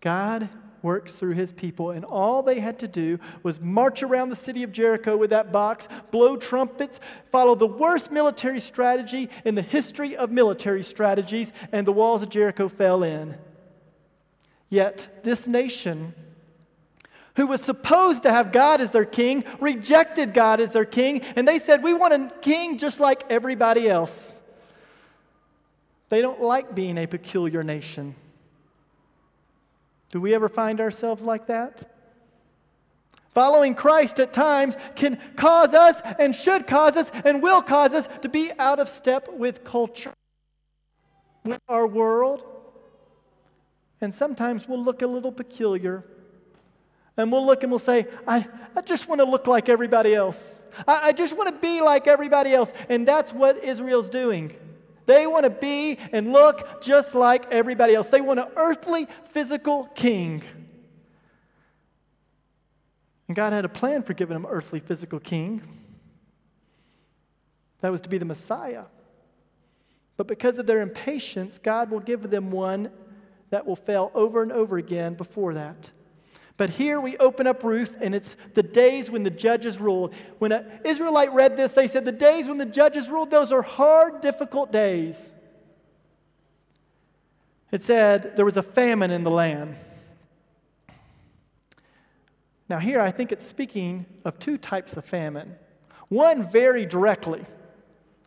God 0.00 0.48
works 0.82 1.12
through 1.12 1.34
his 1.34 1.52
people, 1.52 1.90
and 1.90 2.04
all 2.04 2.42
they 2.42 2.60
had 2.60 2.78
to 2.78 2.88
do 2.88 3.18
was 3.42 3.60
march 3.60 4.02
around 4.02 4.30
the 4.30 4.36
city 4.36 4.62
of 4.62 4.72
Jericho 4.72 5.16
with 5.16 5.30
that 5.30 5.52
box, 5.52 5.88
blow 6.10 6.36
trumpets, 6.36 7.00
follow 7.32 7.54
the 7.54 7.66
worst 7.66 8.12
military 8.12 8.60
strategy 8.60 9.28
in 9.44 9.54
the 9.54 9.62
history 9.62 10.16
of 10.16 10.30
military 10.30 10.82
strategies, 10.82 11.52
and 11.72 11.86
the 11.86 11.92
walls 11.92 12.22
of 12.22 12.30
Jericho 12.30 12.68
fell 12.68 13.02
in. 13.02 13.36
Yet, 14.70 15.22
this 15.24 15.46
nation, 15.46 16.14
who 17.36 17.46
was 17.46 17.62
supposed 17.62 18.22
to 18.22 18.30
have 18.30 18.52
God 18.52 18.80
as 18.80 18.92
their 18.92 19.04
king, 19.04 19.44
rejected 19.60 20.34
God 20.34 20.60
as 20.60 20.72
their 20.72 20.84
king, 20.84 21.22
and 21.36 21.46
they 21.46 21.58
said, 21.58 21.82
We 21.82 21.94
want 21.94 22.14
a 22.14 22.32
king 22.40 22.78
just 22.78 23.00
like 23.00 23.24
everybody 23.30 23.88
else. 23.88 24.37
They 26.08 26.22
don't 26.22 26.40
like 26.40 26.74
being 26.74 26.98
a 26.98 27.06
peculiar 27.06 27.62
nation. 27.62 28.14
Do 30.10 30.20
we 30.20 30.34
ever 30.34 30.48
find 30.48 30.80
ourselves 30.80 31.22
like 31.22 31.46
that? 31.48 31.90
Following 33.34 33.74
Christ 33.74 34.18
at 34.20 34.32
times 34.32 34.76
can 34.96 35.18
cause 35.36 35.74
us 35.74 36.00
and 36.18 36.34
should 36.34 36.66
cause 36.66 36.96
us 36.96 37.10
and 37.24 37.42
will 37.42 37.62
cause 37.62 37.94
us 37.94 38.08
to 38.22 38.28
be 38.28 38.50
out 38.58 38.80
of 38.80 38.88
step 38.88 39.28
with 39.32 39.64
culture, 39.64 40.14
with 41.44 41.60
our 41.68 41.86
world. 41.86 42.42
And 44.00 44.12
sometimes 44.14 44.66
we'll 44.66 44.82
look 44.82 45.02
a 45.02 45.06
little 45.06 45.32
peculiar. 45.32 46.04
And 47.16 47.30
we'll 47.30 47.44
look 47.44 47.62
and 47.64 47.70
we'll 47.70 47.80
say, 47.80 48.06
I, 48.26 48.46
I 48.74 48.80
just 48.80 49.08
want 49.08 49.20
to 49.20 49.24
look 49.24 49.46
like 49.46 49.68
everybody 49.68 50.14
else. 50.14 50.60
I, 50.86 51.08
I 51.08 51.12
just 51.12 51.36
want 51.36 51.54
to 51.54 51.60
be 51.60 51.80
like 51.80 52.06
everybody 52.06 52.54
else. 52.54 52.72
And 52.88 53.06
that's 53.06 53.32
what 53.32 53.62
Israel's 53.62 54.08
doing. 54.08 54.56
They 55.08 55.26
want 55.26 55.44
to 55.44 55.50
be 55.50 55.98
and 56.12 56.34
look 56.34 56.82
just 56.82 57.14
like 57.14 57.50
everybody 57.50 57.94
else. 57.94 58.08
They 58.08 58.20
want 58.20 58.40
an 58.40 58.48
earthly, 58.56 59.08
physical 59.30 59.84
king. 59.94 60.42
And 63.26 63.34
God 63.34 63.54
had 63.54 63.64
a 63.64 63.70
plan 63.70 64.02
for 64.02 64.12
giving 64.12 64.34
them 64.34 64.46
earthly, 64.46 64.80
physical 64.80 65.18
king. 65.18 65.62
That 67.80 67.90
was 67.90 68.02
to 68.02 68.10
be 68.10 68.18
the 68.18 68.26
Messiah. 68.26 68.84
But 70.18 70.26
because 70.26 70.58
of 70.58 70.66
their 70.66 70.82
impatience, 70.82 71.58
God 71.58 71.90
will 71.90 72.00
give 72.00 72.28
them 72.28 72.50
one 72.50 72.90
that 73.48 73.66
will 73.66 73.76
fail 73.76 74.10
over 74.14 74.42
and 74.42 74.52
over 74.52 74.76
again 74.76 75.14
before 75.14 75.54
that. 75.54 75.88
But 76.58 76.70
here 76.70 77.00
we 77.00 77.16
open 77.18 77.46
up 77.46 77.62
Ruth, 77.62 77.96
and 78.00 78.16
it's 78.16 78.36
the 78.54 78.64
days 78.64 79.10
when 79.10 79.22
the 79.22 79.30
judges 79.30 79.80
ruled. 79.80 80.12
When 80.40 80.50
an 80.50 80.66
Israelite 80.84 81.32
read 81.32 81.56
this, 81.56 81.72
they 81.72 81.86
said, 81.86 82.04
The 82.04 82.12
days 82.12 82.48
when 82.48 82.58
the 82.58 82.66
judges 82.66 83.08
ruled, 83.08 83.30
those 83.30 83.52
are 83.52 83.62
hard, 83.62 84.20
difficult 84.20 84.72
days. 84.72 85.30
It 87.70 87.84
said 87.84 88.34
there 88.34 88.44
was 88.44 88.56
a 88.56 88.62
famine 88.62 89.12
in 89.12 89.22
the 89.22 89.30
land. 89.30 89.76
Now, 92.68 92.80
here 92.80 93.00
I 93.00 93.12
think 93.12 93.30
it's 93.30 93.46
speaking 93.46 94.04
of 94.24 94.40
two 94.40 94.58
types 94.58 94.96
of 94.96 95.04
famine. 95.04 95.54
One, 96.08 96.42
very 96.42 96.86
directly, 96.86 97.44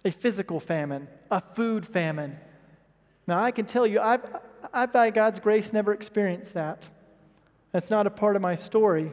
a 0.06 0.12
physical 0.12 0.62
famine, 0.62 1.10
a 1.30 1.42
food 1.42 1.86
famine. 1.86 2.40
Now, 3.28 3.44
I 3.44 3.52
can 3.52 3.66
tell 3.66 3.86
you, 3.86 4.00
I've, 4.00 4.24
I've 4.72 4.94
by 4.94 5.10
God's 5.10 5.42
grace, 5.42 5.74
never 5.74 5.92
experienced 5.92 6.54
that. 6.54 6.88
That's 7.72 7.90
not 7.90 8.08
a 8.08 8.10
part 8.10 8.36
of 8.36 8.42
my 8.42 8.56
story. 8.56 9.12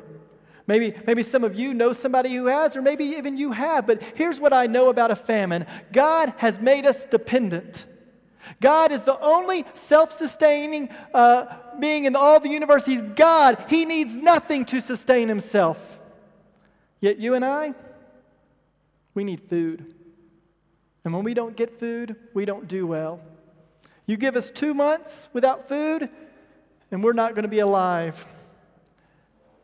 Maybe, 0.67 0.95
maybe 1.07 1.23
some 1.23 1.45
of 1.45 1.59
you 1.59 1.73
know 1.73 1.93
somebody 1.95 2.35
who 2.35 2.47
has, 2.47 2.77
or 2.77 2.83
maybe 2.83 3.05
even 3.05 3.39
you 3.39 3.53
have, 3.53 3.87
but 3.87 4.03
here's 4.15 4.39
what 4.39 4.53
I 4.53 4.67
know 4.67 4.91
about 4.91 5.11
a 5.11 5.17
famine 5.17 5.67
God 5.93 6.35
has 6.37 6.61
made 6.61 6.85
us 6.85 7.07
dependent. 7.07 7.87
God 8.61 8.93
is 8.93 9.03
the 9.03 9.19
only 9.21 9.65
self 9.75 10.13
sustaining 10.13 10.91
uh, 11.15 11.47
being 11.79 12.05
in 12.05 12.17
all 12.17 12.41
the 12.41 12.49
universe. 12.49 12.85
He's 12.85 13.03
God. 13.03 13.65
He 13.69 13.85
needs 13.85 14.15
nothing 14.15 14.65
to 14.67 14.81
sustain 14.81 15.29
himself. 15.29 15.99
Yet 17.01 17.19
you 17.19 17.35
and 17.35 17.45
I, 17.45 17.75
we 19.15 19.25
need 19.25 19.41
food. 19.49 19.95
And 21.05 21.15
when 21.15 21.25
we 21.25 21.33
don't 21.33 21.57
get 21.57 21.79
food, 21.79 22.17
we 22.35 22.45
don't 22.45 22.69
do 22.69 22.87
well. 22.87 23.21
You 24.07 24.17
give 24.17 24.37
us 24.37 24.51
two 24.51 24.75
months 24.75 25.29
without 25.33 25.69
food, 25.69 26.11
and 26.91 27.03
we're 27.03 27.13
not 27.13 27.35
going 27.35 27.45
to 27.45 27.49
be 27.49 27.61
alive. 27.61 28.27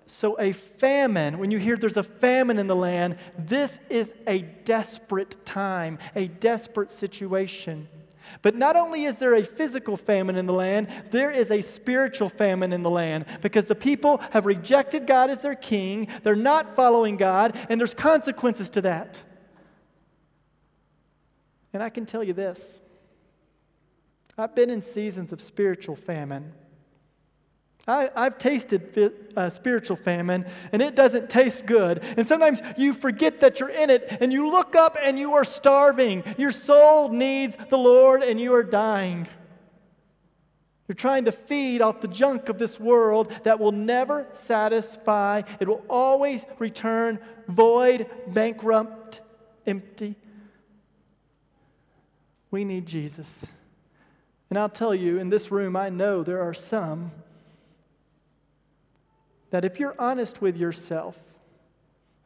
So, 0.06 0.38
a 0.38 0.52
famine, 0.52 1.38
when 1.38 1.50
you 1.50 1.58
hear 1.58 1.76
there's 1.76 1.96
a 1.96 2.02
famine 2.02 2.58
in 2.58 2.66
the 2.66 2.76
land, 2.76 3.16
this 3.38 3.80
is 3.88 4.12
a 4.26 4.42
desperate 4.42 5.44
time, 5.46 5.99
a 6.14 6.28
desperate 6.28 6.92
situation. 6.92 7.88
But 8.42 8.54
not 8.54 8.76
only 8.76 9.04
is 9.04 9.16
there 9.16 9.34
a 9.34 9.44
physical 9.44 9.96
famine 9.96 10.37
in 10.37 10.46
the 10.46 10.52
land, 10.52 10.88
there 11.11 11.30
is 11.30 11.50
a 11.50 11.61
spiritual 11.61 12.28
famine 12.28 12.73
in 12.73 12.82
the 12.82 12.90
land 12.90 13.26
because 13.40 13.66
the 13.66 13.75
people 13.75 14.18
have 14.30 14.46
rejected 14.46 15.06
God 15.06 15.30
as 15.30 15.42
their 15.42 15.54
king, 15.54 16.08
they're 16.23 16.37
not 16.37 16.76
following 16.76 17.16
God, 17.16 17.56
and 17.68 17.80
there's 17.80 17.94
consequences 17.94 18.68
to 18.70 18.82
that. 18.82 19.23
And 21.73 21.82
I 21.82 21.90
can 21.90 22.06
tell 22.06 22.23
you 22.23 22.32
this 22.32 22.78
I've 24.37 24.54
been 24.54 24.70
in 24.70 24.82
seasons 24.82 25.32
of 25.32 25.40
spiritual 25.40 25.96
famine. 25.96 26.52
I, 27.86 28.10
have 28.16 28.38
tasted 28.38 29.12
uh, 29.36 29.50
spiritual 29.50 29.96
famine, 29.96 30.46
and 30.72 30.80
it 30.80 30.94
doesn't 30.94 31.28
taste 31.28 31.66
good. 31.66 32.02
And 32.16 32.26
sometimes 32.26 32.62
you 32.78 32.94
forget 32.94 33.40
that 33.40 33.60
you're 33.60 33.68
in 33.68 33.90
it, 33.90 34.16
and 34.20 34.32
you 34.32 34.50
look 34.50 34.74
up 34.74 34.96
and 35.00 35.18
you 35.18 35.34
are 35.34 35.44
starving. 35.44 36.24
Your 36.38 36.52
soul 36.52 37.10
needs 37.10 37.58
the 37.68 37.76
Lord, 37.76 38.22
and 38.22 38.40
you 38.40 38.54
are 38.54 38.62
dying. 38.62 39.28
You're 40.88 40.94
trying 40.94 41.26
to 41.26 41.32
feed 41.32 41.82
off 41.82 42.00
the 42.00 42.08
junk 42.08 42.48
of 42.48 42.58
this 42.58 42.80
world 42.80 43.32
that 43.42 43.58
will 43.58 43.72
never 43.72 44.26
satisfy. 44.32 45.42
It 45.60 45.68
will 45.68 45.84
always 45.88 46.46
return 46.58 47.18
void, 47.48 48.06
bankrupt, 48.28 49.20
empty. 49.66 50.16
We 52.50 52.64
need 52.64 52.86
Jesus. 52.86 53.44
And 54.48 54.58
I'll 54.58 54.68
tell 54.68 54.94
you, 54.94 55.18
in 55.18 55.30
this 55.30 55.50
room, 55.50 55.74
I 55.74 55.88
know 55.88 56.22
there 56.22 56.42
are 56.42 56.54
some 56.54 57.12
that 59.54 59.64
if 59.64 59.78
you're 59.78 59.94
honest 60.00 60.40
with 60.40 60.56
yourself, 60.56 61.16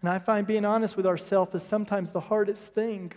and 0.01 0.09
I 0.09 0.19
find 0.19 0.47
being 0.47 0.65
honest 0.65 0.97
with 0.97 1.05
ourselves 1.05 1.55
is 1.55 1.63
sometimes 1.63 2.11
the 2.11 2.21
hardest 2.21 2.73
thing. 2.73 3.13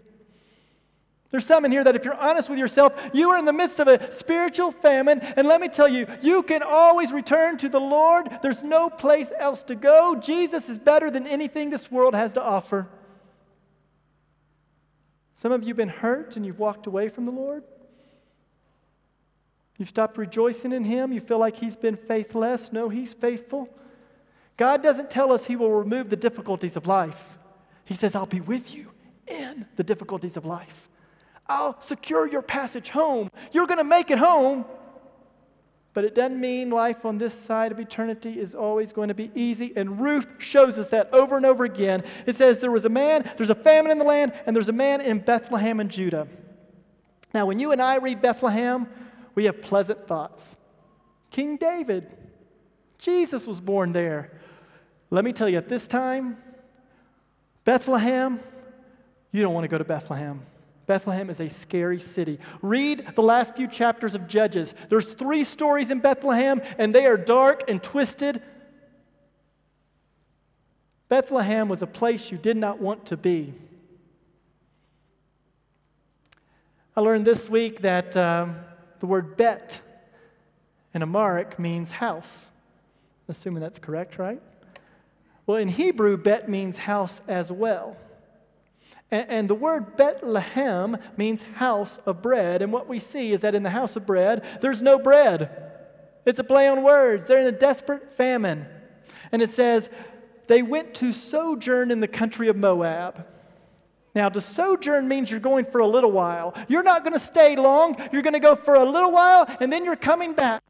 There's 1.29 1.45
some 1.45 1.63
in 1.63 1.71
here 1.71 1.81
that 1.81 1.95
if 1.95 2.03
you're 2.03 2.19
honest 2.19 2.49
with 2.49 2.59
yourself, 2.59 2.91
you 3.13 3.29
are 3.29 3.37
in 3.37 3.45
the 3.45 3.53
midst 3.53 3.79
of 3.79 3.87
a 3.87 4.11
spiritual 4.11 4.73
famine. 4.73 5.21
And 5.21 5.47
let 5.47 5.61
me 5.61 5.69
tell 5.69 5.87
you, 5.87 6.07
you 6.21 6.43
can 6.43 6.61
always 6.61 7.13
return 7.13 7.55
to 7.59 7.69
the 7.69 7.79
Lord. 7.79 8.29
There's 8.41 8.63
no 8.63 8.89
place 8.89 9.31
else 9.39 9.63
to 9.63 9.75
go. 9.75 10.15
Jesus 10.15 10.67
is 10.67 10.77
better 10.77 11.09
than 11.09 11.25
anything 11.25 11.69
this 11.69 11.89
world 11.89 12.13
has 12.13 12.33
to 12.33 12.43
offer. 12.43 12.89
Some 15.37 15.53
of 15.53 15.61
you 15.61 15.69
have 15.69 15.77
been 15.77 15.87
hurt 15.87 16.35
and 16.35 16.45
you've 16.45 16.59
walked 16.59 16.85
away 16.85 17.07
from 17.07 17.23
the 17.23 17.31
Lord. 17.31 17.63
You've 19.77 19.87
stopped 19.87 20.17
rejoicing 20.17 20.73
in 20.73 20.83
Him. 20.83 21.13
You 21.13 21.21
feel 21.21 21.39
like 21.39 21.55
He's 21.55 21.77
been 21.77 21.95
faithless. 21.95 22.73
No, 22.73 22.89
He's 22.89 23.13
faithful. 23.13 23.69
God 24.61 24.83
doesn't 24.83 25.09
tell 25.09 25.31
us 25.31 25.45
He 25.45 25.55
will 25.55 25.71
remove 25.71 26.11
the 26.11 26.15
difficulties 26.15 26.77
of 26.77 26.85
life. 26.85 27.39
He 27.83 27.95
says, 27.95 28.13
I'll 28.13 28.27
be 28.27 28.41
with 28.41 28.71
you 28.71 28.91
in 29.25 29.65
the 29.75 29.83
difficulties 29.83 30.37
of 30.37 30.45
life. 30.45 30.87
I'll 31.47 31.81
secure 31.81 32.29
your 32.29 32.43
passage 32.43 32.89
home. 32.89 33.31
You're 33.51 33.65
going 33.65 33.79
to 33.79 33.83
make 33.83 34.11
it 34.11 34.19
home. 34.19 34.65
But 35.95 36.05
it 36.05 36.13
doesn't 36.13 36.39
mean 36.39 36.69
life 36.69 37.05
on 37.05 37.17
this 37.17 37.33
side 37.33 37.71
of 37.71 37.79
eternity 37.79 38.39
is 38.39 38.53
always 38.53 38.93
going 38.93 39.07
to 39.07 39.15
be 39.15 39.31
easy. 39.33 39.73
And 39.75 39.99
Ruth 39.99 40.35
shows 40.37 40.77
us 40.77 40.89
that 40.89 41.11
over 41.11 41.37
and 41.37 41.45
over 41.47 41.63
again. 41.65 42.03
It 42.27 42.35
says 42.35 42.59
there 42.59 42.69
was 42.69 42.85
a 42.85 42.89
man, 42.89 43.27
there's 43.37 43.49
a 43.49 43.55
famine 43.55 43.91
in 43.91 43.97
the 43.97 44.05
land, 44.05 44.31
and 44.45 44.55
there's 44.55 44.69
a 44.69 44.73
man 44.73 45.01
in 45.01 45.21
Bethlehem 45.21 45.79
in 45.79 45.89
Judah. 45.89 46.27
Now, 47.33 47.47
when 47.47 47.57
you 47.57 47.71
and 47.71 47.81
I 47.81 47.95
read 47.95 48.21
Bethlehem, 48.21 48.87
we 49.33 49.45
have 49.45 49.59
pleasant 49.59 50.07
thoughts. 50.07 50.55
King 51.31 51.57
David, 51.57 52.15
Jesus 52.99 53.47
was 53.47 53.59
born 53.59 53.93
there. 53.93 54.37
Let 55.11 55.25
me 55.25 55.33
tell 55.33 55.49
you, 55.49 55.57
at 55.57 55.67
this 55.67 55.87
time, 55.87 56.37
Bethlehem, 57.65 58.39
you 59.31 59.41
don't 59.41 59.53
want 59.53 59.65
to 59.65 59.67
go 59.67 59.77
to 59.77 59.83
Bethlehem. 59.83 60.41
Bethlehem 60.87 61.29
is 61.29 61.39
a 61.39 61.49
scary 61.49 61.99
city. 61.99 62.39
Read 62.61 63.11
the 63.15 63.21
last 63.21 63.55
few 63.55 63.67
chapters 63.67 64.15
of 64.15 64.27
Judges. 64.27 64.73
There's 64.89 65.13
three 65.13 65.43
stories 65.43 65.91
in 65.91 65.99
Bethlehem, 65.99 66.61
and 66.77 66.95
they 66.95 67.05
are 67.05 67.17
dark 67.17 67.69
and 67.69 67.83
twisted. 67.83 68.41
Bethlehem 71.09 71.67
was 71.67 71.81
a 71.81 71.87
place 71.87 72.31
you 72.31 72.37
did 72.37 72.55
not 72.55 72.79
want 72.79 73.05
to 73.07 73.17
be. 73.17 73.53
I 76.95 77.01
learned 77.01 77.25
this 77.25 77.49
week 77.49 77.81
that 77.81 78.15
um, 78.15 78.55
the 79.01 79.07
word 79.07 79.35
bet 79.35 79.81
in 80.93 81.01
Amharic 81.01 81.59
means 81.59 81.91
house. 81.91 82.49
Assuming 83.27 83.61
that's 83.61 83.79
correct, 83.79 84.17
right? 84.17 84.41
Well, 85.51 85.59
in 85.59 85.67
Hebrew, 85.67 86.15
bet 86.15 86.47
means 86.47 86.77
house 86.77 87.21
as 87.27 87.51
well. 87.51 87.97
And, 89.11 89.49
the 89.49 89.53
word 89.53 89.97
Bethlehem 89.97 90.95
means 91.17 91.43
house 91.43 91.97
of 92.05 92.21
bread. 92.21 92.61
And 92.61 92.71
what 92.71 92.87
we 92.87 92.99
see 92.99 93.33
is 93.33 93.41
that 93.41 93.53
in 93.53 93.61
the 93.61 93.69
house 93.69 93.97
of 93.97 94.05
bread, 94.05 94.45
there's 94.61 94.81
no 94.81 94.97
bread. 94.97 95.51
It's 96.25 96.39
a 96.39 96.45
play 96.45 96.69
on 96.69 96.83
words. 96.83 97.27
They're 97.27 97.41
in 97.41 97.53
a 97.53 97.57
desperate 97.57 98.13
famine. 98.13 98.65
And 99.33 99.41
it 99.41 99.49
says, 99.49 99.89
they 100.47 100.61
went 100.61 100.93
to 100.93 101.11
sojourn 101.11 101.91
in 101.91 101.99
the 101.99 102.07
country 102.07 102.47
of 102.47 102.55
Moab. 102.55 103.27
Now, 104.15 104.29
to 104.29 104.39
sojourn 104.39 105.09
means 105.09 105.31
you're 105.31 105.41
going 105.41 105.65
for 105.65 105.81
a 105.81 105.87
little 105.87 106.13
while. 106.13 106.55
You're 106.69 106.81
not 106.81 107.03
going 107.03 107.11
to 107.11 107.19
stay 107.19 107.57
long. 107.57 107.97
You're 108.13 108.21
going 108.21 108.35
to 108.35 108.39
go 108.39 108.55
for 108.55 108.75
a 108.75 108.89
little 108.89 109.11
while, 109.11 109.53
and 109.59 109.69
then 109.69 109.83
you're 109.83 109.97
coming 109.97 110.31
back. 110.31 110.63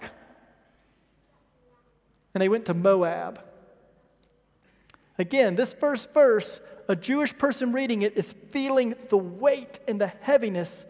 And 2.33 2.41
they 2.41 2.49
went 2.49 2.65
to 2.65 2.73
Moab. 2.73 3.43
Again, 5.21 5.55
this 5.55 5.71
first 5.71 6.11
verse, 6.15 6.59
a 6.87 6.95
Jewish 6.95 7.37
person 7.37 7.73
reading 7.73 8.01
it 8.01 8.17
is 8.17 8.33
feeling 8.49 8.95
the 9.09 9.19
weight 9.19 9.79
and 9.87 10.01
the 10.01 10.07
heaviness 10.07 10.87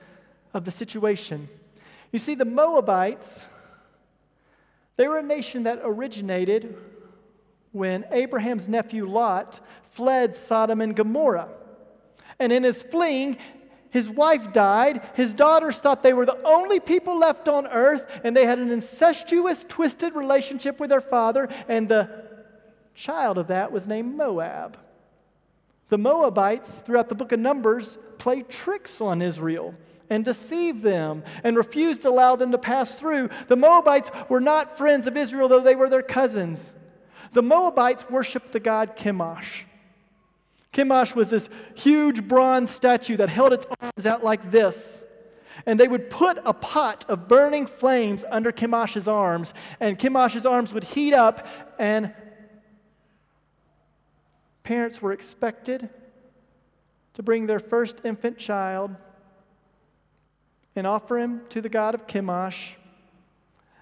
of 0.53 0.63
the 0.63 0.71
situation. 0.71 1.49
You 2.13 2.19
see, 2.19 2.35
the 2.35 2.45
Moabites, 2.45 3.49
they 4.95 5.09
were 5.09 5.17
a 5.17 5.21
nation 5.21 5.63
that 5.63 5.81
originated 5.83 6.77
when 7.73 8.05
Abraham's 8.09 8.69
nephew 8.69 9.05
Lot 9.05 9.59
fled 9.89 10.37
Sodom 10.37 10.79
and 10.79 10.95
Gomorrah. 10.95 11.49
And 12.39 12.53
in 12.53 12.63
his 12.63 12.83
fleeing, 12.83 13.35
his 13.89 14.09
wife 14.09 14.53
died. 14.53 15.09
His 15.15 15.33
daughters 15.33 15.77
thought 15.77 16.03
they 16.03 16.13
were 16.13 16.25
the 16.25 16.41
only 16.45 16.79
people 16.79 17.19
left 17.19 17.49
on 17.49 17.67
earth, 17.67 18.09
and 18.23 18.33
they 18.33 18.45
had 18.45 18.59
an 18.59 18.71
incestuous, 18.71 19.65
twisted 19.67 20.15
relationship 20.15 20.79
with 20.79 20.89
their 20.89 21.01
father, 21.01 21.49
and 21.67 21.89
the 21.89 22.30
child 22.93 23.37
of 23.37 23.47
that 23.47 23.71
was 23.71 23.87
named 23.87 24.15
Moab. 24.15 24.77
The 25.89 25.97
Moabites, 25.97 26.79
throughout 26.79 27.09
the 27.09 27.15
book 27.15 27.31
of 27.31 27.39
Numbers, 27.39 27.97
play 28.17 28.43
tricks 28.43 29.01
on 29.01 29.21
Israel 29.21 29.75
and 30.09 30.23
deceive 30.25 30.81
them 30.81 31.23
and 31.43 31.57
refuse 31.57 31.97
to 31.99 32.09
allow 32.09 32.35
them 32.35 32.51
to 32.51 32.57
pass 32.57 32.95
through. 32.95 33.29
The 33.47 33.55
Moabites 33.55 34.11
were 34.29 34.41
not 34.41 34.77
friends 34.77 35.07
of 35.07 35.17
Israel, 35.17 35.47
though 35.47 35.61
they 35.61 35.75
were 35.75 35.89
their 35.89 36.01
cousins. 36.01 36.73
The 37.33 37.41
Moabites 37.41 38.09
worshiped 38.09 38.51
the 38.51 38.59
god 38.59 38.97
Chemosh. 38.97 39.63
Chemosh 40.73 41.15
was 41.15 41.29
this 41.29 41.49
huge 41.75 42.27
bronze 42.27 42.71
statue 42.71 43.17
that 43.17 43.29
held 43.29 43.53
its 43.53 43.65
arms 43.81 44.05
out 44.05 44.23
like 44.23 44.51
this. 44.51 45.03
And 45.65 45.79
they 45.79 45.87
would 45.87 46.09
put 46.09 46.39
a 46.45 46.53
pot 46.53 47.05
of 47.07 47.27
burning 47.27 47.67
flames 47.67 48.23
under 48.29 48.51
Chemosh's 48.51 49.07
arms, 49.07 49.53
and 49.79 49.99
Chemosh's 49.99 50.45
arms 50.45 50.73
would 50.73 50.85
heat 50.85 51.13
up, 51.13 51.45
and 51.77 52.13
parents 54.63 55.01
were 55.01 55.11
expected 55.11 55.89
to 57.13 57.23
bring 57.23 57.47
their 57.47 57.59
first 57.59 57.97
infant 58.03 58.37
child 58.37 58.95
and 60.75 60.87
offer 60.87 61.17
him 61.17 61.41
to 61.49 61.61
the 61.61 61.69
god 61.69 61.93
of 61.95 62.07
Chemosh 62.07 62.75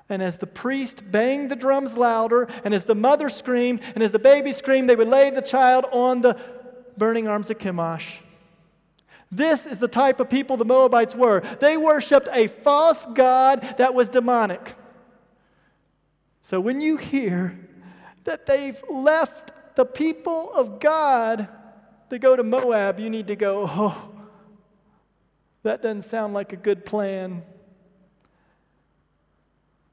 and 0.10 0.24
as 0.24 0.38
the 0.38 0.48
priest 0.48 1.12
banged 1.12 1.52
the 1.52 1.56
drums 1.56 1.96
louder, 1.96 2.48
and 2.66 2.74
as 2.74 2.84
the 2.86 2.96
mother 2.96 3.30
screamed, 3.30 3.82
and 3.94 4.04
as 4.04 4.12
the 4.12 4.20
baby 4.20 4.52
screamed, 4.52 4.90
they 4.90 4.96
would 4.96 5.08
lay 5.08 5.30
the 5.30 5.42
child 5.42 5.86
on 5.92 6.22
the 6.22 6.36
burning 6.98 7.28
arms 7.28 7.52
of 7.52 7.60
Chemosh. 7.60 8.18
This 9.32 9.68
is 9.68 9.78
the 9.78 9.88
type 9.88 10.20
of 10.20 10.28
people 10.28 10.58
the 10.58 10.66
Moabites 10.66 11.14
were. 11.14 11.42
They 11.60 11.78
worshiped 11.78 12.28
a 12.32 12.48
false 12.48 13.06
god 13.14 13.76
that 13.78 13.94
was 13.94 14.10
demonic. 14.10 14.74
So 16.42 16.60
when 16.60 16.82
you 16.82 16.98
hear 16.98 17.60
that 18.24 18.48
they've 18.48 18.82
left 18.90 19.52
the 19.80 19.86
people 19.86 20.52
of 20.54 20.82
God 20.82 21.48
to 22.10 22.20
go 22.20 22.36
to 22.36 22.44
Moab, 22.44 23.00
you 23.00 23.10
need 23.10 23.28
to 23.28 23.38
go, 23.38 23.66
oh, 23.66 24.12
that 25.64 25.82
doesn't 25.82 26.02
sound 26.02 26.34
like 26.34 26.52
a 26.52 26.58
good 26.58 26.86
plan. 26.86 27.44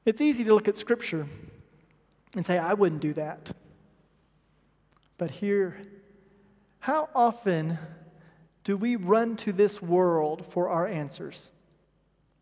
It's 0.03 0.19
easy 0.19 0.43
to 0.43 0.53
look 0.53 0.67
at 0.67 0.75
Scripture 0.75 1.25
and 2.35 2.45
say, 2.45 2.57
I 2.57 2.73
wouldn't 2.73 2.99
do 2.99 3.13
that. 3.13 3.53
But 5.17 5.31
here, 5.31 5.77
how 6.79 7.07
often 7.15 7.79
do 8.65 8.75
we 8.75 8.97
run 8.97 9.37
to 9.37 9.53
this 9.53 9.81
world 9.81 10.45
for 10.49 10.67
our 10.67 10.85
answers? 10.85 11.49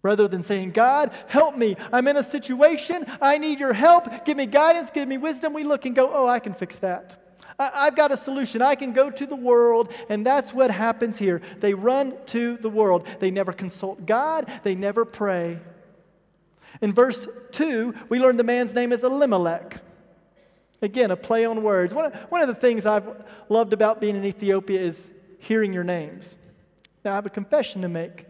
Rather 0.01 0.27
than 0.27 0.41
saying, 0.41 0.71
God, 0.71 1.11
help 1.27 1.55
me. 1.55 1.77
I'm 1.93 2.07
in 2.07 2.17
a 2.17 2.23
situation. 2.23 3.05
I 3.21 3.37
need 3.37 3.59
your 3.59 3.73
help. 3.73 4.25
Give 4.25 4.35
me 4.35 4.47
guidance. 4.47 4.89
Give 4.89 5.07
me 5.07 5.19
wisdom. 5.19 5.53
We 5.53 5.63
look 5.63 5.85
and 5.85 5.95
go, 5.95 6.11
oh, 6.11 6.27
I 6.27 6.39
can 6.39 6.55
fix 6.55 6.77
that. 6.77 7.21
I- 7.57 7.85
have 7.85 7.95
got 7.95 8.11
a 8.11 8.17
solution. 8.17 8.61
I 8.61 8.75
can 8.75 8.93
go 8.93 9.09
to 9.09 9.25
the 9.25 9.35
world. 9.35 9.91
And 10.09 10.25
that's 10.25 10.53
what 10.53 10.71
happens 10.71 11.17
here. 11.17 11.41
They 11.59 11.73
run 11.73 12.13
to 12.27 12.57
the 12.57 12.69
world. 12.69 13.07
They 13.19 13.31
never 13.31 13.53
consult 13.53 14.05
God, 14.05 14.51
they 14.63 14.75
never 14.75 15.05
pray. 15.05 15.59
In 16.81 16.93
verse 16.93 17.27
2, 17.51 17.93
we 18.09 18.19
learn 18.19 18.37
the 18.37 18.43
man's 18.43 18.73
name 18.73 18.91
is 18.91 19.03
Elimelech. 19.03 19.81
Again, 20.81 21.09
a 21.09 21.15
play 21.15 21.45
on 21.45 21.63
words. 21.63 21.93
One, 21.93 22.11
one 22.29 22.41
of 22.41 22.47
the 22.47 22.55
things 22.55 22.85
I've 22.85 23.23
loved 23.47 23.73
about 23.73 24.01
being 24.01 24.15
in 24.15 24.25
Ethiopia 24.25 24.81
is 24.81 25.09
hearing 25.39 25.71
your 25.71 25.83
names. 25.83 26.37
Now, 27.03 27.13
I 27.13 27.15
have 27.15 27.25
a 27.25 27.29
confession 27.29 27.81
to 27.83 27.87
make. 27.87 28.25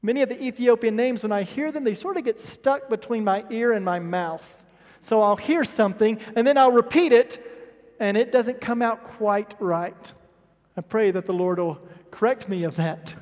Many 0.00 0.22
of 0.22 0.28
the 0.28 0.42
Ethiopian 0.42 0.96
names, 0.96 1.22
when 1.22 1.30
I 1.30 1.42
hear 1.42 1.70
them, 1.70 1.84
they 1.84 1.94
sort 1.94 2.16
of 2.16 2.24
get 2.24 2.40
stuck 2.40 2.88
between 2.88 3.22
my 3.22 3.44
ear 3.50 3.72
and 3.72 3.84
my 3.84 3.98
mouth. 3.98 4.62
So 5.00 5.20
I'll 5.20 5.36
hear 5.36 5.64
something 5.64 6.18
and 6.34 6.46
then 6.46 6.56
I'll 6.56 6.72
repeat 6.72 7.12
it, 7.12 7.44
and 8.02 8.16
it 8.16 8.32
doesn't 8.32 8.60
come 8.60 8.82
out 8.82 9.04
quite 9.04 9.54
right. 9.60 10.12
I 10.76 10.80
pray 10.80 11.12
that 11.12 11.26
the 11.26 11.32
Lord 11.32 11.60
will 11.60 11.78
correct 12.10 12.48
me 12.48 12.64
of 12.64 12.74
that. 12.76 13.14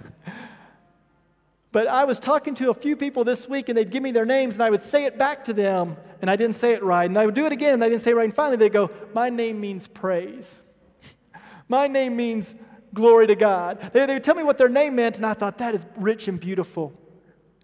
But 1.70 1.86
I 1.86 2.04
was 2.04 2.18
talking 2.18 2.54
to 2.56 2.70
a 2.70 2.74
few 2.74 2.96
people 2.96 3.22
this 3.22 3.46
week, 3.46 3.68
and 3.68 3.76
they'd 3.76 3.90
give 3.90 4.02
me 4.02 4.10
their 4.10 4.24
names, 4.24 4.54
and 4.54 4.62
I 4.62 4.70
would 4.70 4.80
say 4.80 5.04
it 5.04 5.18
back 5.18 5.44
to 5.44 5.52
them, 5.52 5.96
and 6.22 6.30
I 6.30 6.36
didn't 6.36 6.56
say 6.56 6.72
it 6.72 6.82
right. 6.82 7.08
And 7.08 7.18
I 7.18 7.26
would 7.26 7.34
do 7.34 7.44
it 7.44 7.52
again, 7.52 7.74
and 7.74 7.84
I 7.84 7.90
didn't 7.90 8.02
say 8.02 8.12
it 8.12 8.14
right. 8.14 8.24
And 8.24 8.34
finally, 8.34 8.56
they'd 8.56 8.72
go, 8.72 8.90
My 9.14 9.28
name 9.28 9.60
means 9.60 9.86
praise. 9.86 10.62
My 11.68 11.86
name 11.86 12.16
means 12.16 12.54
glory 12.94 13.26
to 13.26 13.36
God. 13.36 13.90
They, 13.92 14.06
they 14.06 14.14
would 14.14 14.24
tell 14.24 14.34
me 14.34 14.42
what 14.42 14.58
their 14.58 14.70
name 14.70 14.96
meant, 14.96 15.16
and 15.16 15.26
I 15.26 15.34
thought, 15.34 15.58
That 15.58 15.74
is 15.74 15.84
rich 15.96 16.26
and 16.26 16.40
beautiful. 16.40 16.92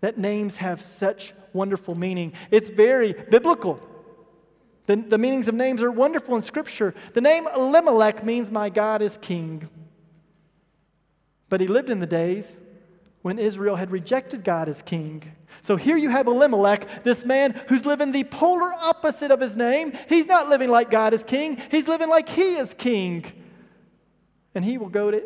That 0.03 0.19
names 0.19 0.57
have 0.59 0.83
such 0.83 1.33
wonderful 1.55 1.95
meaning. 1.95 2.35
It's 2.51 2.69
very 2.69 3.15
biblical. 3.15 3.81
The, 4.87 4.97
the 4.97 5.19
meanings 5.19 5.49
of 5.49 5.55
names 5.55 5.83
are 5.83 5.91
wonderful 5.91 6.37
in 6.37 6.43
Scripture. 6.43 6.95
The 7.13 7.21
name 7.21 7.49
Elimelech 7.49 8.25
means, 8.25 8.51
My 8.51 8.71
God 8.71 9.03
is 9.03 9.19
king. 9.19 9.69
But 11.49 11.61
he 11.61 11.67
lived 11.67 11.91
in 11.91 12.01
the 12.01 12.07
days 12.07 12.61
when 13.23 13.39
Israel 13.39 13.77
had 13.77 13.91
rejected 13.91 14.45
God 14.45 14.69
as 14.69 14.83
king. 14.83 15.33
So 15.63 15.77
here 15.77 15.97
you 15.97 16.11
have 16.11 16.27
Elimelech, 16.29 17.05
this 17.05 17.25
man 17.25 17.61
who's 17.69 17.85
living 17.85 18.13
the 18.13 18.25
polar 18.25 18.73
opposite 18.73 19.31
of 19.31 19.41
his 19.41 19.57
name. 19.57 19.93
He's 20.09 20.27
not 20.27 20.49
living 20.49 20.71
like 20.71 20.91
God 20.91 21.13
is 21.13 21.25
king, 21.25 21.61
he's 21.71 21.89
living 21.89 22.09
like 22.09 22.29
he 22.29 22.57
is 22.57 22.73
king. 22.75 23.25
And 24.55 24.65
he 24.65 24.79
will 24.79 24.89
go 24.89 25.11
to 25.11 25.23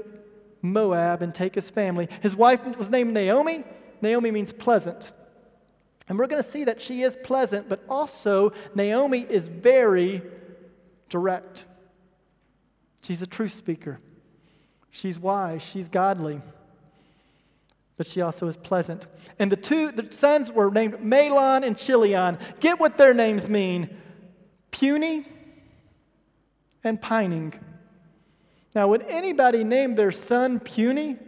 Moab 0.63 1.23
and 1.23 1.35
take 1.35 1.55
his 1.55 1.71
family. 1.71 2.09
His 2.23 2.35
wife 2.35 2.65
was 2.77 2.91
named 2.91 3.13
Naomi. 3.13 3.65
Naomi 4.03 4.31
means 4.31 4.53
pleasant. 4.53 5.13
And 6.11 6.19
we're 6.19 6.27
going 6.27 6.43
to 6.43 6.49
see 6.49 6.65
that 6.65 6.83
she 6.83 7.03
is 7.03 7.17
pleasant, 7.17 7.71
but 7.71 7.83
also 7.89 8.53
Naomi 8.75 9.25
is 9.27 9.49
very 9.49 10.21
direct. 11.09 11.65
She's 13.03 13.23
a 13.23 13.27
truth 13.27 13.53
speaker. 13.53 13.99
She's 14.91 15.19
wise, 15.19 15.63
she's 15.63 15.89
godly 15.89 16.43
but 18.01 18.07
she 18.07 18.23
also 18.23 18.47
is 18.47 18.57
pleasant. 18.57 19.07
And 19.39 19.53
the 19.53 19.57
two 19.57 19.93
the 19.93 20.11
sons 20.11 20.51
were 20.51 20.71
named 20.71 20.95
Mahlon 21.05 21.67
and 21.67 21.77
Chilion. 21.77 22.39
Get 22.59 22.81
what 22.81 22.97
their 22.97 23.13
names 23.13 23.51
mean 23.51 23.95
puny 24.71 25.27
and 26.83 26.99
pining. 26.99 27.53
Now, 28.75 28.89
would 28.89 29.03
anybody 29.03 29.65
name 29.65 29.97
their 29.97 30.13
son 30.13 30.61
puny? 30.61 31.19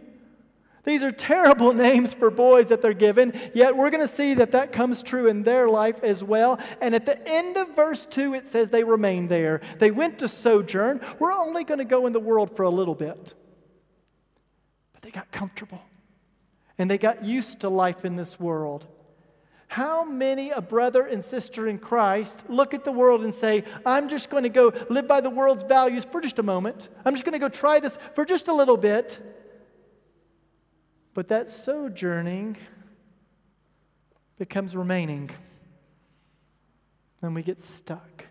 These 0.85 1.03
are 1.05 1.13
terrible 1.13 1.73
names 1.89 2.13
for 2.13 2.31
boys 2.31 2.69
that 2.69 2.83
they're 2.83 2.93
given, 2.93 3.39
yet 3.55 3.77
we're 3.77 3.91
going 3.91 4.07
to 4.07 4.13
see 4.13 4.35
that 4.35 4.53
that 4.53 4.73
comes 4.73 5.03
true 5.03 5.29
in 5.29 5.43
their 5.43 5.69
life 5.69 6.03
as 6.03 6.25
well. 6.25 6.59
And 6.81 6.95
at 6.95 7.07
the 7.07 7.27
end 7.29 7.57
of 7.57 7.77
verse 7.77 8.07
2, 8.07 8.35
it 8.35 8.49
says 8.49 8.71
they 8.71 8.85
remained 8.85 9.29
there. 9.29 9.61
They 9.79 9.91
went 9.91 10.19
to 10.21 10.29
sojourn. 10.29 11.01
We're 11.19 11.33
only 11.33 11.65
going 11.65 11.79
to 11.79 11.85
go 11.85 12.07
in 12.07 12.13
the 12.13 12.21
world 12.21 12.57
for 12.57 12.65
a 12.65 12.71
little 12.71 12.95
bit. 12.95 13.35
But 14.93 15.03
they 15.03 15.11
got 15.11 15.31
comfortable 15.31 15.83
and 16.79 16.91
they 16.91 16.99
got 16.99 17.25
used 17.25 17.61
to 17.61 17.69
life 17.69 18.05
in 18.05 18.17
this 18.17 18.41
world. 18.41 18.87
How 19.69 20.05
many 20.05 20.51
a 20.51 20.61
brother 20.61 21.07
and 21.07 21.23
sister 21.23 21.67
in 21.67 21.79
Christ 21.79 22.45
look 22.51 22.75
at 22.75 22.85
the 22.85 22.93
world 22.93 23.23
and 23.23 23.33
say, 23.33 23.65
I'm 23.87 24.09
just 24.09 24.29
going 24.29 24.43
to 24.43 24.51
go 24.51 24.73
live 24.91 25.07
by 25.07 25.23
the 25.23 25.31
world's 25.31 25.63
values 25.63 26.05
for 26.05 26.21
just 26.21 26.39
a 26.39 26.43
moment. 26.43 26.91
I'm 27.07 27.15
just 27.15 27.25
going 27.25 27.33
to 27.33 27.39
go 27.39 27.49
try 27.49 27.81
this 27.81 27.97
for 28.15 28.27
just 28.27 28.49
a 28.49 28.53
little 28.53 28.77
bit. 28.77 29.32
But 31.15 31.29
that 31.29 31.49
sojourning 31.49 32.57
becomes 34.39 34.75
remaining. 34.75 35.31
And 37.21 37.35
we 37.35 37.43
get 37.43 37.61
stuck 37.61 38.27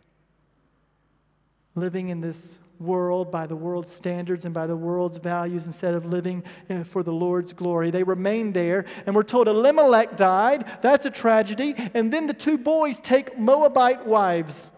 living 1.76 2.10
in 2.10 2.20
this 2.20 2.60
world 2.80 3.32
by 3.32 3.46
the 3.46 3.56
world's 3.56 3.91
standards 3.91 4.44
and 4.44 4.54
by 4.54 4.67
the 4.67 4.76
world's 4.76 5.17
values 5.17 5.65
instead 5.65 5.94
of 5.94 6.06
living 6.06 6.44
eh, 6.70 6.84
for 6.84 7.04
the 7.04 7.13
Lord's 7.13 7.54
glory. 7.54 7.91
They 7.91 8.04
remain 8.04 8.52
there, 8.52 8.86
and 9.06 9.15
we're 9.15 9.24
told 9.24 9.48
Elimelech 9.48 10.17
died. 10.17 10.65
That's 10.82 11.06
a 11.06 11.12
tragedy. 11.12 11.76
And 11.94 12.12
then 12.12 12.28
the 12.28 12.34
two 12.34 12.58
boys 12.58 13.00
take 13.00 13.38
Moabite 13.38 14.06
wives. 14.06 14.72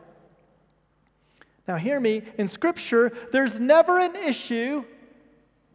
Now, 1.67 1.77
hear 1.77 1.99
me, 1.99 2.23
in 2.37 2.49
Scripture, 2.49 3.11
there's 3.31 3.59
never 3.59 3.97
an 3.97 4.15
issue 4.17 4.83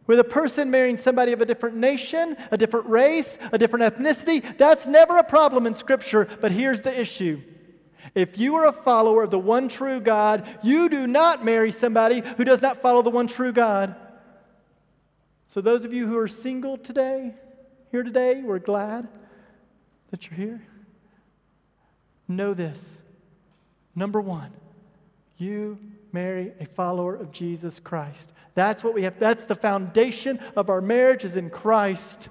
with 0.09 0.19
a 0.19 0.23
person 0.23 0.71
marrying 0.71 0.97
somebody 0.97 1.33
of 1.33 1.39
a 1.39 1.45
different 1.45 1.75
nation, 1.75 2.35
a 2.49 2.57
different 2.57 2.87
race, 2.87 3.37
a 3.51 3.59
different 3.59 3.93
ethnicity. 3.93 4.57
That's 4.57 4.87
never 4.87 5.19
a 5.19 5.23
problem 5.23 5.67
in 5.67 5.75
Scripture, 5.75 6.27
but 6.41 6.49
here's 6.49 6.81
the 6.81 6.99
issue 6.99 7.39
if 8.15 8.39
you 8.39 8.55
are 8.55 8.65
a 8.65 8.71
follower 8.71 9.21
of 9.21 9.29
the 9.29 9.37
one 9.37 9.69
true 9.69 9.99
God, 9.99 10.47
you 10.63 10.89
do 10.89 11.05
not 11.05 11.45
marry 11.45 11.71
somebody 11.71 12.23
who 12.37 12.43
does 12.43 12.59
not 12.59 12.81
follow 12.81 13.03
the 13.03 13.11
one 13.11 13.27
true 13.27 13.51
God. 13.51 13.95
So, 15.45 15.61
those 15.61 15.85
of 15.85 15.93
you 15.93 16.07
who 16.07 16.17
are 16.17 16.27
single 16.27 16.75
today, 16.75 17.35
here 17.91 18.01
today, 18.01 18.41
we're 18.41 18.57
glad 18.57 19.07
that 20.09 20.25
you're 20.25 20.37
here. 20.37 20.63
Know 22.27 22.55
this. 22.55 22.97
Number 23.93 24.19
one, 24.19 24.53
you 25.37 25.77
marry 26.11 26.53
a 26.59 26.65
follower 26.65 27.13
of 27.13 27.31
Jesus 27.31 27.79
Christ. 27.79 28.31
That's 28.59 28.83
what 28.83 28.93
we 28.93 29.03
have. 29.03 29.17
That's 29.17 29.45
the 29.45 29.55
foundation 29.55 30.37
of 30.57 30.69
our 30.69 30.81
marriage 30.81 31.23
is 31.23 31.37
in 31.37 31.49
Christ. 31.49 32.27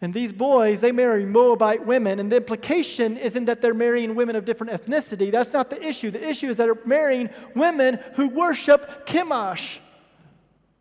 And 0.00 0.14
these 0.14 0.32
boys, 0.32 0.80
they 0.80 0.90
marry 0.90 1.26
Moabite 1.26 1.84
women, 1.84 2.18
and 2.18 2.32
the 2.32 2.36
implication 2.36 3.18
isn't 3.18 3.44
that 3.44 3.60
they're 3.60 3.74
marrying 3.74 4.14
women 4.14 4.36
of 4.36 4.46
different 4.46 4.72
ethnicity. 4.72 5.30
That's 5.30 5.52
not 5.52 5.68
the 5.68 5.82
issue. 5.86 6.10
The 6.10 6.26
issue 6.26 6.48
is 6.48 6.56
that 6.56 6.64
they're 6.64 6.86
marrying 6.86 7.28
women 7.54 7.98
who 8.14 8.28
worship 8.28 9.06
Chemosh, 9.06 9.80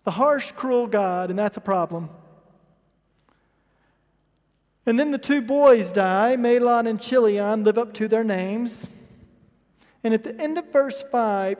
the 0.05 0.11
harsh, 0.11 0.53
cruel 0.53 0.87
God, 0.87 1.29
and 1.29 1.37
that's 1.37 1.57
a 1.57 1.61
problem. 1.61 2.09
And 4.85 4.97
then 4.97 5.11
the 5.11 5.17
two 5.17 5.41
boys 5.41 5.91
die. 5.91 6.37
Mahlon 6.37 6.87
and 6.87 7.01
Chilion 7.01 7.65
live 7.65 7.77
up 7.77 7.93
to 7.95 8.07
their 8.07 8.23
names. 8.23 8.87
And 10.05 10.13
at 10.13 10.23
the 10.23 10.39
end 10.39 10.57
of 10.57 10.71
verse 10.71 11.03
5, 11.11 11.57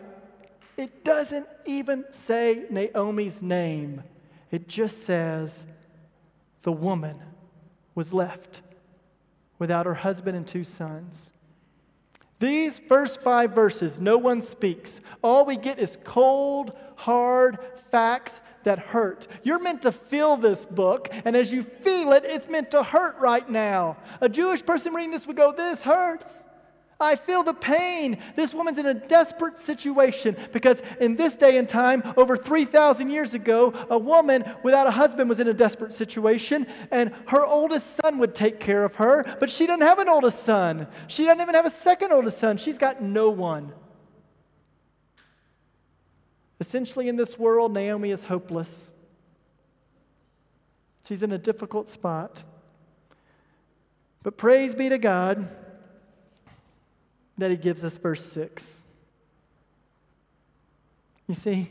it 0.78 1.04
doesn't 1.04 1.48
even 1.66 2.06
say 2.12 2.66
Naomi's 2.70 3.42
name, 3.42 4.04
it 4.52 4.68
just 4.68 5.06
says 5.06 5.68
the 6.64 6.72
woman 6.72 7.20
was 7.96 8.14
left 8.14 8.62
without 9.60 9.86
her 9.86 9.94
husband 9.94 10.36
and 10.36 10.48
two 10.48 10.64
sons. 10.64 11.30
These 12.40 12.80
first 12.80 13.22
five 13.22 13.52
verses, 13.52 14.02
no 14.02 14.18
one 14.18 14.42
speaks. 14.42 15.00
All 15.22 15.46
we 15.46 15.56
get 15.56 15.80
is 15.80 15.98
cold, 16.04 16.74
hard 16.98 17.58
facts 17.90 18.42
that 18.64 18.80
hurt. 18.80 19.28
You're 19.44 19.60
meant 19.60 19.84
to 19.84 19.92
feel 19.92 20.36
this 20.36 20.66
book, 20.66 21.08
and 21.24 21.38
as 21.38 21.54
you 21.54 21.64
feel 21.64 22.12
it, 22.12 22.26
it's 22.26 22.50
meant 22.50 22.72
to 22.72 22.84
hurt 22.84 23.18
right 23.20 23.48
now. 23.48 23.98
A 24.20 24.28
Jewish 24.28 24.66
person 24.66 24.94
reading 24.94 25.12
this 25.12 25.26
would 25.28 25.38
go, 25.38 25.54
This 25.54 25.84
hurts. 25.84 26.44
I 27.00 27.16
feel 27.16 27.44
the 27.44 27.54
pain. 27.54 28.18
This 28.36 28.54
woman's 28.54 28.78
in 28.78 28.86
a 28.86 28.94
desperate 28.94 29.58
situation 29.58 30.38
because 30.52 30.82
in 31.00 31.16
this 31.16 31.36
day 31.36 31.58
and 31.58 31.68
time, 31.68 32.04
over 32.18 32.38
3,000 32.38 33.10
years 33.10 33.34
ago, 33.34 33.74
a 33.90 33.98
woman 33.98 34.46
without 34.64 34.88
a 34.88 34.92
husband 34.92 35.28
was 35.28 35.40
in 35.40 35.48
a 35.48 35.54
desperate 35.54 35.94
situation, 35.94 36.68
and 36.92 37.12
her 37.28 37.44
oldest 37.44 37.98
son 37.98 38.20
would 38.20 38.36
take 38.36 38.60
care 38.60 38.84
of 38.86 38.96
her, 38.96 39.36
but 39.40 39.50
she 39.50 39.66
doesn't 39.66 39.86
have 39.86 40.00
an 40.00 40.08
oldest 40.08 40.44
son. 40.44 40.88
She 41.08 41.26
doesn't 41.26 41.42
even 41.42 41.56
have 41.56 41.66
a 41.66 41.72
second 41.72 42.12
oldest 42.12 42.38
son. 42.38 42.58
She's 42.58 42.78
got 42.78 43.02
no 43.02 43.30
one. 43.30 43.74
Essentially, 46.60 47.10
in 47.10 47.18
this 47.18 47.38
world, 47.38 47.74
Naomi 47.74 48.12
is 48.12 48.26
hopeless. 48.26 48.92
She's 51.06 51.24
in 51.24 51.32
a 51.34 51.38
difficult 51.38 51.90
spot. 51.90 52.44
But 54.22 54.38
praise 54.38 54.74
be 54.74 54.88
to 54.88 54.98
God 54.98 55.50
that 57.44 57.52
he 57.52 57.58
gives 57.58 57.84
us 57.84 57.98
verse 57.98 58.26
6. 58.26 58.80
You 61.28 61.36
see, 61.36 61.70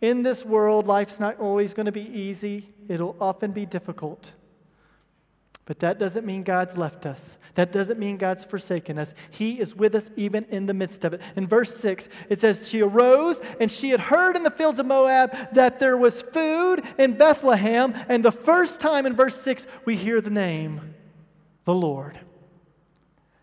in 0.00 0.22
this 0.22 0.44
world, 0.44 0.86
life's 0.86 1.18
not 1.18 1.38
always 1.40 1.74
going 1.74 1.86
to 1.86 1.92
be 1.92 2.08
easy, 2.08 2.68
it'll 2.88 3.16
often 3.20 3.52
be 3.52 3.66
difficult. 3.66 4.32
But 5.64 5.80
that 5.80 5.98
doesn't 5.98 6.24
mean 6.24 6.44
God's 6.44 6.78
left 6.78 7.04
us. 7.04 7.36
That 7.54 7.72
doesn't 7.72 7.98
mean 7.98 8.16
God's 8.16 8.42
forsaken 8.42 8.98
us. 8.98 9.14
He 9.30 9.60
is 9.60 9.74
with 9.74 9.94
us 9.94 10.10
even 10.16 10.46
in 10.48 10.64
the 10.64 10.72
midst 10.72 11.04
of 11.04 11.12
it. 11.12 11.20
In 11.36 11.46
verse 11.46 11.76
6, 11.76 12.08
it 12.30 12.40
says, 12.40 12.70
She 12.70 12.80
arose 12.80 13.42
and 13.60 13.70
she 13.70 13.90
had 13.90 14.00
heard 14.00 14.34
in 14.34 14.44
the 14.44 14.50
fields 14.50 14.78
of 14.78 14.86
Moab 14.86 15.36
that 15.52 15.78
there 15.78 15.98
was 15.98 16.22
food 16.22 16.84
in 16.96 17.18
Bethlehem. 17.18 17.94
And 18.08 18.24
the 18.24 18.32
first 18.32 18.80
time 18.80 19.04
in 19.04 19.14
verse 19.14 19.38
6, 19.42 19.66
we 19.84 19.94
hear 19.94 20.22
the 20.22 20.30
name, 20.30 20.94
the 21.66 21.74
Lord. 21.74 22.18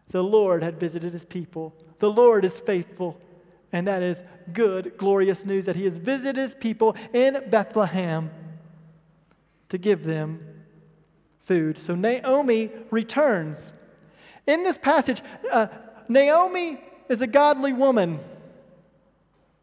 The 0.09 0.23
Lord 0.23 0.63
had 0.63 0.79
visited 0.79 1.13
his 1.13 1.25
people. 1.25 1.73
The 1.99 2.09
Lord 2.09 2.45
is 2.45 2.59
faithful. 2.59 3.19
And 3.71 3.87
that 3.87 4.01
is 4.01 4.23
good, 4.53 4.93
glorious 4.97 5.45
news 5.45 5.65
that 5.65 5.75
he 5.75 5.83
has 5.83 5.97
visited 5.97 6.37
his 6.37 6.55
people 6.55 6.95
in 7.13 7.49
Bethlehem 7.49 8.29
to 9.69 9.77
give 9.77 10.03
them 10.03 10.63
food. 11.43 11.77
So 11.77 11.95
Naomi 11.95 12.71
returns. 12.91 13.73
In 14.47 14.63
this 14.63 14.77
passage, 14.77 15.21
uh, 15.51 15.67
Naomi 16.07 16.79
is 17.09 17.21
a 17.21 17.27
godly 17.27 17.73
woman. 17.73 18.19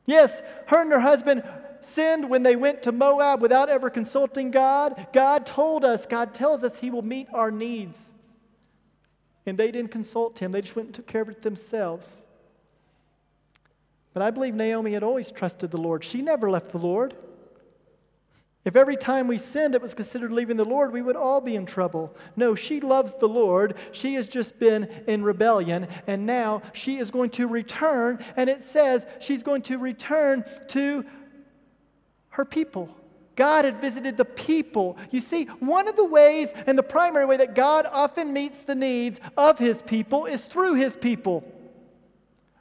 Yes, 0.07 0.43
her 0.67 0.83
and 0.83 0.91
her 0.91 1.01
husband 1.01 1.43
sinned 1.81 2.29
when 2.29 2.43
they 2.43 2.57
went 2.57 2.83
to 2.83 2.93
Moab 2.93 3.41
without 3.41 3.69
ever 3.69 3.91
consulting 3.91 4.51
God. 4.51 5.07
God 5.13 5.47
told 5.47 5.85
us, 5.85 6.07
God 6.07 6.35
tells 6.35 6.65
us 6.65 6.79
he 6.79 6.91
will 6.91 7.03
meet 7.03 7.29
our 7.33 7.51
needs. 7.51 8.15
And 9.45 9.59
they 9.59 9.71
didn't 9.71 9.91
consult 9.91 10.39
him, 10.39 10.53
they 10.53 10.61
just 10.61 10.77
went 10.77 10.87
and 10.87 10.95
took 10.95 11.07
care 11.07 11.23
of 11.23 11.29
it 11.29 11.43
themselves. 11.43 12.27
But 14.13 14.23
I 14.23 14.31
believe 14.31 14.55
Naomi 14.55 14.93
had 14.93 15.03
always 15.03 15.31
trusted 15.31 15.71
the 15.71 15.81
Lord. 15.81 16.05
She 16.05 16.23
never 16.23 16.51
left 16.51 16.73
the 16.73 16.79
Lord. 16.79 17.15
If 18.65 18.77
every 18.77 18.97
time 18.97 19.27
we 19.27 19.39
sinned 19.39 19.75
it 19.75 19.83
was 19.83 19.95
considered 19.95 20.31
leaving 20.31 20.57
the 20.57 20.65
Lord, 20.65 20.93
we 20.93 21.03
would 21.03 21.17
all 21.17 21.41
be 21.41 21.57
in 21.57 21.67
trouble. 21.67 22.15
No, 22.37 22.55
she 22.55 22.79
loves 22.79 23.15
the 23.15 23.27
Lord. 23.27 23.75
She 23.91 24.15
has 24.15 24.29
just 24.29 24.61
been 24.61 24.85
in 25.09 25.25
rebellion, 25.25 25.89
and 26.07 26.27
now 26.27 26.63
she 26.73 26.99
is 26.99 27.11
going 27.11 27.31
to 27.31 27.49
return, 27.49 28.25
and 28.37 28.49
it 28.49 28.63
says 28.63 29.05
she's 29.19 29.43
going 29.43 29.63
to 29.63 29.79
return 29.79 30.45
to 30.69 31.05
her 32.31 32.45
people. 32.45 32.95
God 33.37 33.65
had 33.65 33.81
visited 33.81 34.17
the 34.17 34.25
people. 34.25 34.97
You 35.11 35.21
see, 35.21 35.45
one 35.61 35.89
of 35.89 35.97
the 35.97 36.05
ways 36.05 36.53
and 36.67 36.77
the 36.77 36.83
primary 36.83 37.27
way 37.27 37.39
that 37.39 37.55
God 37.55 37.87
often 37.91 38.33
meets 38.33 38.63
the 38.63 38.75
needs 38.75 39.21
of 39.37 39.59
his 39.59 39.83
people 39.83 40.27
is 40.27 40.45
through 40.45 40.75
his 40.75 40.97
people. 40.97 41.45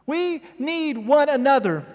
We 0.05 0.41
need 0.57 0.97
one 0.97 1.29
another. 1.29 1.85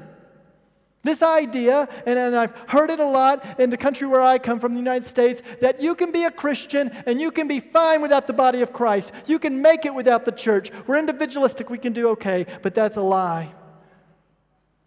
This 1.02 1.22
idea, 1.22 1.88
and, 2.04 2.18
and, 2.18 2.36
I've 2.36 2.52
heard 2.66 2.90
it 2.90 2.98
a 2.98 3.06
lot 3.06 3.60
in 3.60 3.70
the 3.70 3.76
country 3.76 4.08
where 4.08 4.20
I 4.20 4.38
come 4.38 4.58
from, 4.58 4.72
the 4.74 4.80
United 4.80 5.06
States, 5.06 5.40
that 5.60 5.80
you 5.80 5.94
can 5.94 6.10
be 6.10 6.24
a 6.24 6.32
Christian 6.32 6.90
and 7.06 7.20
you 7.20 7.30
can 7.30 7.46
be 7.46 7.60
fine 7.60 8.02
without 8.02 8.26
the 8.26 8.32
body 8.32 8.60
of 8.60 8.72
Christ. 8.72 9.12
You 9.26 9.38
can 9.38 9.62
make 9.62 9.86
it 9.86 9.94
without 9.94 10.24
the 10.24 10.32
church. 10.32 10.72
We're 10.86 10.96
individualistic, 10.96 11.70
we 11.70 11.78
can 11.78 11.92
do 11.92 12.08
okay, 12.08 12.44
but 12.60 12.74
that's 12.74 12.96
a 12.96 13.02
lie. 13.02 13.52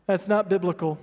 That's 0.07 0.27
not 0.27 0.49
biblical. 0.49 0.99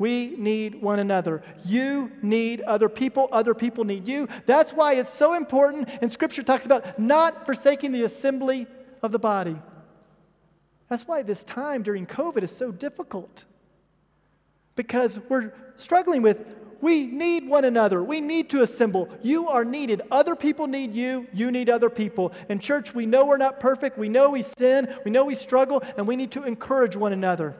We 0.00 0.34
need 0.38 0.80
one 0.80 0.98
another. 0.98 1.42
You 1.62 2.10
need 2.22 2.62
other 2.62 2.88
people. 2.88 3.28
Other 3.32 3.52
people 3.52 3.84
need 3.84 4.08
you. 4.08 4.28
That's 4.46 4.72
why 4.72 4.94
it's 4.94 5.12
so 5.12 5.34
important, 5.34 5.90
and 6.00 6.10
Scripture 6.10 6.42
talks 6.42 6.64
about 6.64 6.98
not 6.98 7.44
forsaking 7.44 7.92
the 7.92 8.04
assembly 8.04 8.66
of 9.02 9.12
the 9.12 9.18
body. 9.18 9.58
That's 10.88 11.06
why 11.06 11.20
this 11.20 11.44
time 11.44 11.82
during 11.82 12.06
COVID 12.06 12.42
is 12.42 12.50
so 12.50 12.72
difficult. 12.72 13.44
Because 14.74 15.20
we're 15.28 15.52
struggling 15.76 16.22
with, 16.22 16.46
we 16.80 17.04
need 17.04 17.46
one 17.46 17.66
another. 17.66 18.02
We 18.02 18.22
need 18.22 18.48
to 18.50 18.62
assemble. 18.62 19.10
You 19.22 19.48
are 19.48 19.66
needed. 19.66 20.00
Other 20.10 20.34
people 20.34 20.66
need 20.66 20.94
you. 20.94 21.28
You 21.34 21.50
need 21.50 21.68
other 21.68 21.90
people. 21.90 22.32
In 22.48 22.58
church, 22.58 22.94
we 22.94 23.04
know 23.04 23.26
we're 23.26 23.36
not 23.36 23.60
perfect. 23.60 23.98
We 23.98 24.08
know 24.08 24.30
we 24.30 24.40
sin. 24.40 24.88
We 25.04 25.10
know 25.10 25.26
we 25.26 25.34
struggle, 25.34 25.82
and 25.98 26.08
we 26.08 26.16
need 26.16 26.30
to 26.30 26.44
encourage 26.44 26.96
one 26.96 27.12
another 27.12 27.54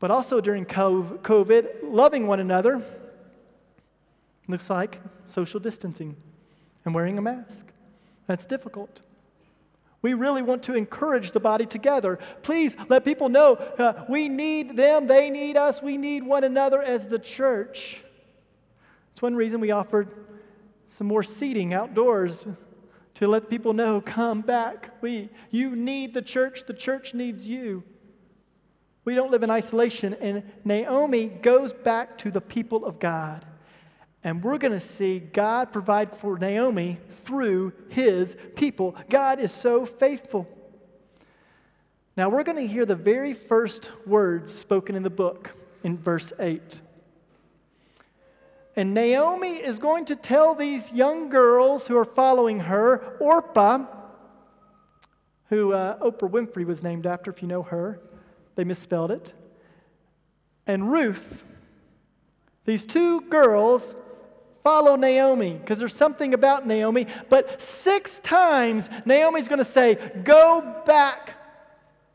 but 0.00 0.10
also 0.10 0.40
during 0.40 0.64
COVID, 0.64 1.68
loving 1.84 2.26
one 2.26 2.40
another 2.40 2.82
looks 4.48 4.68
like 4.68 5.00
social 5.26 5.60
distancing 5.60 6.16
and 6.84 6.94
wearing 6.94 7.18
a 7.18 7.22
mask. 7.22 7.66
That's 8.26 8.46
difficult. 8.46 9.02
We 10.02 10.14
really 10.14 10.42
want 10.42 10.62
to 10.64 10.74
encourage 10.74 11.32
the 11.32 11.40
body 11.40 11.66
together. 11.66 12.18
Please 12.42 12.74
let 12.88 13.04
people 13.04 13.28
know 13.28 13.54
uh, 13.54 14.04
we 14.08 14.30
need 14.30 14.74
them, 14.74 15.06
they 15.06 15.28
need 15.28 15.58
us, 15.58 15.82
we 15.82 15.98
need 15.98 16.24
one 16.24 16.42
another 16.42 16.82
as 16.82 17.06
the 17.06 17.18
church. 17.18 18.02
It's 19.12 19.20
one 19.20 19.36
reason 19.36 19.60
we 19.60 19.70
offered 19.70 20.08
some 20.88 21.06
more 21.06 21.22
seating 21.22 21.74
outdoors 21.74 22.46
to 23.14 23.28
let 23.28 23.50
people 23.50 23.74
know 23.74 24.00
come 24.00 24.40
back. 24.40 24.90
We, 25.02 25.28
you 25.50 25.76
need 25.76 26.14
the 26.14 26.22
church, 26.22 26.64
the 26.66 26.72
church 26.72 27.12
needs 27.12 27.46
you. 27.46 27.84
We 29.10 29.16
don't 29.16 29.32
live 29.32 29.42
in 29.42 29.50
isolation. 29.50 30.14
And 30.20 30.44
Naomi 30.64 31.26
goes 31.26 31.72
back 31.72 32.16
to 32.18 32.30
the 32.30 32.40
people 32.40 32.84
of 32.84 33.00
God. 33.00 33.44
And 34.22 34.40
we're 34.40 34.56
going 34.56 34.70
to 34.70 34.78
see 34.78 35.18
God 35.18 35.72
provide 35.72 36.16
for 36.16 36.38
Naomi 36.38 37.00
through 37.10 37.72
his 37.88 38.36
people. 38.54 38.94
God 39.08 39.40
is 39.40 39.50
so 39.50 39.84
faithful. 39.84 40.46
Now, 42.16 42.28
we're 42.28 42.44
going 42.44 42.58
to 42.58 42.66
hear 42.68 42.86
the 42.86 42.94
very 42.94 43.34
first 43.34 43.90
words 44.06 44.54
spoken 44.54 44.94
in 44.94 45.02
the 45.02 45.10
book 45.10 45.56
in 45.82 45.98
verse 45.98 46.32
8. 46.38 46.80
And 48.76 48.94
Naomi 48.94 49.56
is 49.56 49.80
going 49.80 50.04
to 50.04 50.14
tell 50.14 50.54
these 50.54 50.92
young 50.92 51.30
girls 51.30 51.88
who 51.88 51.96
are 51.98 52.04
following 52.04 52.60
her, 52.60 53.16
Orpah, 53.18 53.86
who 55.48 55.72
uh, 55.72 55.98
Oprah 55.98 56.30
Winfrey 56.30 56.64
was 56.64 56.84
named 56.84 57.06
after, 57.06 57.32
if 57.32 57.42
you 57.42 57.48
know 57.48 57.64
her, 57.64 58.00
they 58.60 58.64
misspelled 58.64 59.10
it, 59.10 59.32
and 60.66 60.92
Ruth, 60.92 61.42
these 62.66 62.84
two 62.84 63.22
girls 63.22 63.96
follow 64.62 64.96
Naomi 64.96 65.54
because 65.54 65.78
there's 65.78 65.96
something 65.96 66.34
about 66.34 66.66
Naomi. 66.66 67.06
But 67.30 67.62
six 67.62 68.18
times, 68.18 68.90
Naomi's 69.06 69.48
going 69.48 69.60
to 69.60 69.64
say, 69.64 69.94
Go 70.24 70.82
back. 70.84 71.38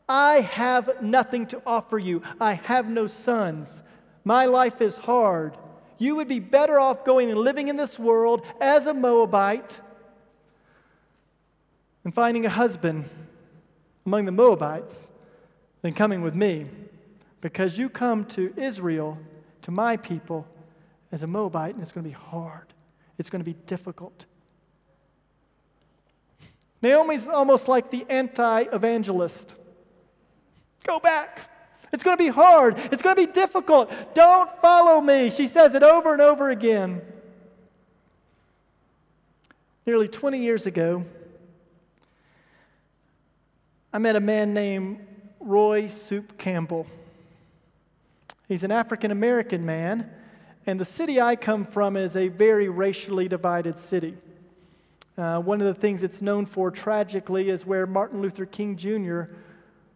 I 0.08 0.42
have 0.42 1.02
nothing 1.02 1.48
to 1.48 1.60
offer 1.66 1.98
you. 1.98 2.22
I 2.40 2.54
have 2.54 2.88
no 2.88 3.08
sons. 3.08 3.82
My 4.22 4.44
life 4.44 4.80
is 4.80 4.98
hard. 4.98 5.58
You 5.98 6.14
would 6.14 6.28
be 6.28 6.38
better 6.38 6.78
off 6.78 7.04
going 7.04 7.28
and 7.28 7.40
living 7.40 7.66
in 7.66 7.76
this 7.76 7.98
world 7.98 8.42
as 8.60 8.86
a 8.86 8.94
Moabite 8.94 9.80
and 12.04 12.14
finding 12.14 12.46
a 12.46 12.50
husband 12.50 13.10
among 14.06 14.26
the 14.26 14.32
Moabites 14.32 15.10
than 15.86 15.94
coming 15.94 16.20
with 16.20 16.34
me 16.34 16.66
because 17.40 17.78
you 17.78 17.88
come 17.88 18.24
to 18.24 18.52
Israel, 18.56 19.18
to 19.62 19.70
my 19.70 19.96
people, 19.96 20.44
as 21.12 21.22
a 21.22 21.28
Moabite, 21.28 21.74
and 21.74 21.82
it's 21.82 21.92
going 21.92 22.02
to 22.02 22.10
be 22.10 22.14
hard. 22.14 22.72
It's 23.18 23.30
going 23.30 23.38
to 23.38 23.44
be 23.44 23.56
difficult. 23.66 24.26
Naomi's 26.82 27.28
almost 27.28 27.68
like 27.68 27.92
the 27.92 28.04
anti 28.08 28.62
evangelist. 28.62 29.54
Go 30.84 30.98
back. 30.98 31.48
It's 31.92 32.02
going 32.02 32.16
to 32.16 32.22
be 32.22 32.30
hard. 32.30 32.76
It's 32.90 33.00
going 33.00 33.14
to 33.14 33.24
be 33.24 33.32
difficult. 33.32 33.92
Don't 34.12 34.50
follow 34.60 35.00
me. 35.00 35.30
She 35.30 35.46
says 35.46 35.76
it 35.76 35.84
over 35.84 36.12
and 36.12 36.20
over 36.20 36.50
again. 36.50 37.00
Nearly 39.86 40.08
20 40.08 40.42
years 40.42 40.66
ago, 40.66 41.04
I 43.92 43.98
met 43.98 44.16
a 44.16 44.20
man 44.20 44.52
named 44.52 45.05
Roy 45.46 45.88
Soup 45.88 46.36
Campbell. 46.38 46.86
He's 48.48 48.64
an 48.64 48.70
African 48.70 49.10
American 49.10 49.64
man 49.64 50.10
and 50.66 50.80
the 50.80 50.84
city 50.84 51.20
I 51.20 51.36
come 51.36 51.64
from 51.64 51.96
is 51.96 52.16
a 52.16 52.26
very 52.26 52.68
racially 52.68 53.28
divided 53.28 53.78
city. 53.78 54.16
Uh, 55.16 55.38
one 55.38 55.60
of 55.60 55.66
the 55.66 55.80
things 55.80 56.02
it's 56.02 56.20
known 56.20 56.44
for 56.44 56.72
tragically 56.72 57.48
is 57.48 57.64
where 57.64 57.86
Martin 57.86 58.20
Luther 58.20 58.44
King 58.44 58.76
Jr. 58.76 59.22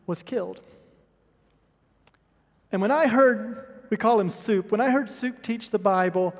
was 0.06 0.22
killed. 0.22 0.60
And 2.70 2.80
when 2.80 2.92
I 2.92 3.08
heard, 3.08 3.82
we 3.90 3.96
call 3.96 4.20
him 4.20 4.28
Soup, 4.28 4.70
when 4.70 4.80
I 4.80 4.90
heard 4.90 5.10
Soup 5.10 5.42
teach 5.42 5.70
the 5.70 5.78
Bible, 5.78 6.34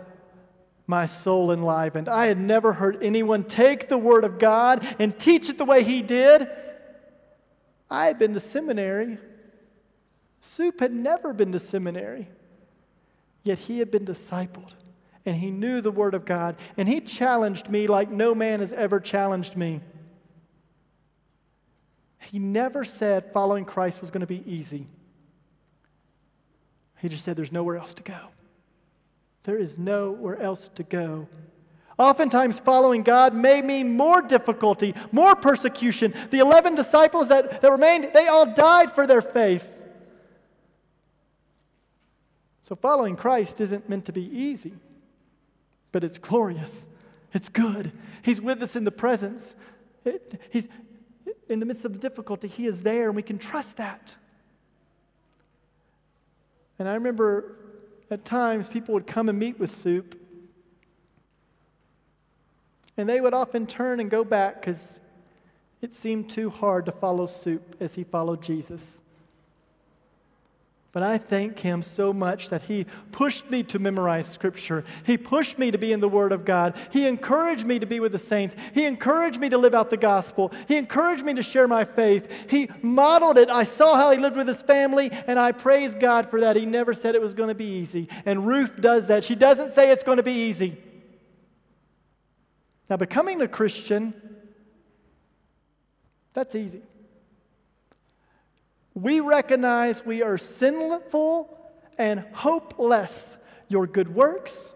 my 0.87 1.07
soul 1.07 1.51
enlivened. 1.51 2.09
I 2.09 2.27
had 2.27 2.38
never 2.38 2.73
heard 2.73 3.03
anyone 3.03 3.44
take 3.44 3.88
the 3.88 3.99
Word 3.99 4.23
of 4.23 4.38
God 4.38 4.87
and 5.01 5.18
teach 5.18 5.49
it 5.49 5.59
the 5.59 5.64
way 5.64 5.83
he 5.83 6.03
did. 6.03 6.49
I 7.90 8.07
had 8.07 8.18
been 8.18 8.35
to 8.35 8.40
seminary. 8.40 9.18
Soup 10.40 10.79
had 10.81 10.92
never 10.92 11.33
been 11.33 11.53
to 11.53 11.59
seminary. 11.59 12.29
Yet 13.42 13.59
he 13.59 13.79
had 13.79 13.90
been 13.90 14.05
discipled 14.05 14.72
and 15.26 15.37
he 15.37 15.50
knew 15.50 15.81
the 15.81 15.90
Word 15.90 16.14
of 16.14 16.24
God 16.24 16.57
and 16.76 16.88
he 16.88 17.00
challenged 17.00 17.68
me 17.68 17.87
like 17.87 18.11
no 18.11 18.35
man 18.35 18.61
has 18.61 18.72
ever 18.72 19.00
challenged 19.00 19.57
me. 19.57 19.81
He 22.20 22.38
never 22.38 22.85
said 22.85 23.33
following 23.33 23.64
Christ 23.64 24.00
was 24.00 24.11
going 24.11 24.20
to 24.20 24.26
be 24.26 24.44
easy. 24.46 24.87
He 26.98 27.09
just 27.09 27.24
said 27.24 27.37
there's 27.37 27.53
nowhere 27.53 27.76
else 27.76 27.94
to 27.94 28.03
go. 28.03 28.29
There 29.44 29.57
is 29.57 29.79
nowhere 29.79 30.40
else 30.40 30.68
to 30.68 30.83
go. 30.83 31.29
Oftentimes, 32.00 32.58
following 32.58 33.02
God 33.02 33.34
may 33.34 33.60
mean 33.60 33.94
more 33.94 34.22
difficulty, 34.22 34.94
more 35.12 35.36
persecution. 35.36 36.14
The 36.30 36.38
11 36.38 36.74
disciples 36.74 37.28
that, 37.28 37.60
that 37.60 37.70
remained, 37.70 38.12
they 38.14 38.26
all 38.26 38.46
died 38.54 38.90
for 38.90 39.06
their 39.06 39.20
faith. 39.20 39.68
So, 42.62 42.74
following 42.74 43.16
Christ 43.16 43.60
isn't 43.60 43.86
meant 43.86 44.06
to 44.06 44.12
be 44.12 44.22
easy, 44.22 44.72
but 45.92 46.02
it's 46.02 46.16
glorious. 46.16 46.88
It's 47.34 47.50
good. 47.50 47.92
He's 48.22 48.40
with 48.40 48.62
us 48.62 48.76
in 48.76 48.84
the 48.84 48.90
presence. 48.90 49.54
It, 50.06 50.40
he's 50.48 50.70
in 51.50 51.60
the 51.60 51.66
midst 51.66 51.84
of 51.84 51.92
the 51.92 51.98
difficulty, 51.98 52.48
He 52.48 52.66
is 52.66 52.80
there, 52.80 53.08
and 53.08 53.16
we 53.16 53.22
can 53.22 53.36
trust 53.36 53.76
that. 53.76 54.16
And 56.78 56.88
I 56.88 56.94
remember 56.94 57.56
at 58.10 58.24
times 58.24 58.68
people 58.68 58.94
would 58.94 59.06
come 59.06 59.28
and 59.28 59.38
meet 59.38 59.60
with 59.60 59.68
Soup, 59.68 60.16
and 63.00 63.08
they 63.08 63.20
would 63.20 63.34
often 63.34 63.66
turn 63.66 63.98
and 63.98 64.10
go 64.10 64.22
back 64.22 64.60
because 64.60 65.00
it 65.82 65.94
seemed 65.94 66.30
too 66.30 66.50
hard 66.50 66.86
to 66.86 66.92
follow 66.92 67.26
Soup 67.26 67.76
as 67.80 67.94
he 67.94 68.04
followed 68.04 68.42
Jesus. 68.42 69.00
But 70.92 71.04
I 71.04 71.18
thank 71.18 71.60
Him 71.60 71.82
so 71.82 72.12
much 72.12 72.48
that 72.48 72.62
He 72.62 72.84
pushed 73.12 73.48
me 73.48 73.62
to 73.64 73.78
memorize 73.78 74.26
Scripture. 74.26 74.84
He 75.04 75.16
pushed 75.16 75.56
me 75.56 75.70
to 75.70 75.78
be 75.78 75.92
in 75.92 76.00
the 76.00 76.08
Word 76.08 76.32
of 76.32 76.44
God. 76.44 76.76
He 76.90 77.06
encouraged 77.06 77.64
me 77.64 77.78
to 77.78 77.86
be 77.86 78.00
with 78.00 78.10
the 78.10 78.18
saints. 78.18 78.56
He 78.74 78.84
encouraged 78.86 79.38
me 79.38 79.48
to 79.50 79.58
live 79.58 79.72
out 79.72 79.90
the 79.90 79.96
gospel. 79.96 80.50
He 80.66 80.76
encouraged 80.76 81.24
me 81.24 81.34
to 81.34 81.42
share 81.42 81.68
my 81.68 81.84
faith. 81.84 82.28
He 82.48 82.68
modeled 82.82 83.38
it. 83.38 83.48
I 83.48 83.62
saw 83.62 83.94
how 83.94 84.10
He 84.10 84.18
lived 84.18 84.36
with 84.36 84.48
His 84.48 84.62
family, 84.62 85.10
and 85.12 85.38
I 85.38 85.52
praise 85.52 85.94
God 85.94 86.28
for 86.28 86.40
that. 86.40 86.56
He 86.56 86.66
never 86.66 86.92
said 86.92 87.14
it 87.14 87.22
was 87.22 87.34
going 87.34 87.50
to 87.50 87.54
be 87.54 87.76
easy. 87.76 88.08
And 88.26 88.44
Ruth 88.44 88.80
does 88.80 89.06
that. 89.06 89.22
She 89.22 89.36
doesn't 89.36 89.70
say 89.72 89.92
it's 89.92 90.02
going 90.02 90.16
to 90.16 90.24
be 90.24 90.48
easy. 90.48 90.76
Now, 92.90 92.96
becoming 92.96 93.40
a 93.40 93.46
Christian, 93.46 94.12
that's 96.35 96.57
easy. 96.57 96.83
We 98.94 99.20
recognize 99.20 100.05
we 100.05 100.22
are 100.22 100.37
sinful 100.37 101.57
and 101.96 102.24
hopeless. 102.33 103.38
Your 103.68 103.87
good 103.87 104.12
works, 104.12 104.74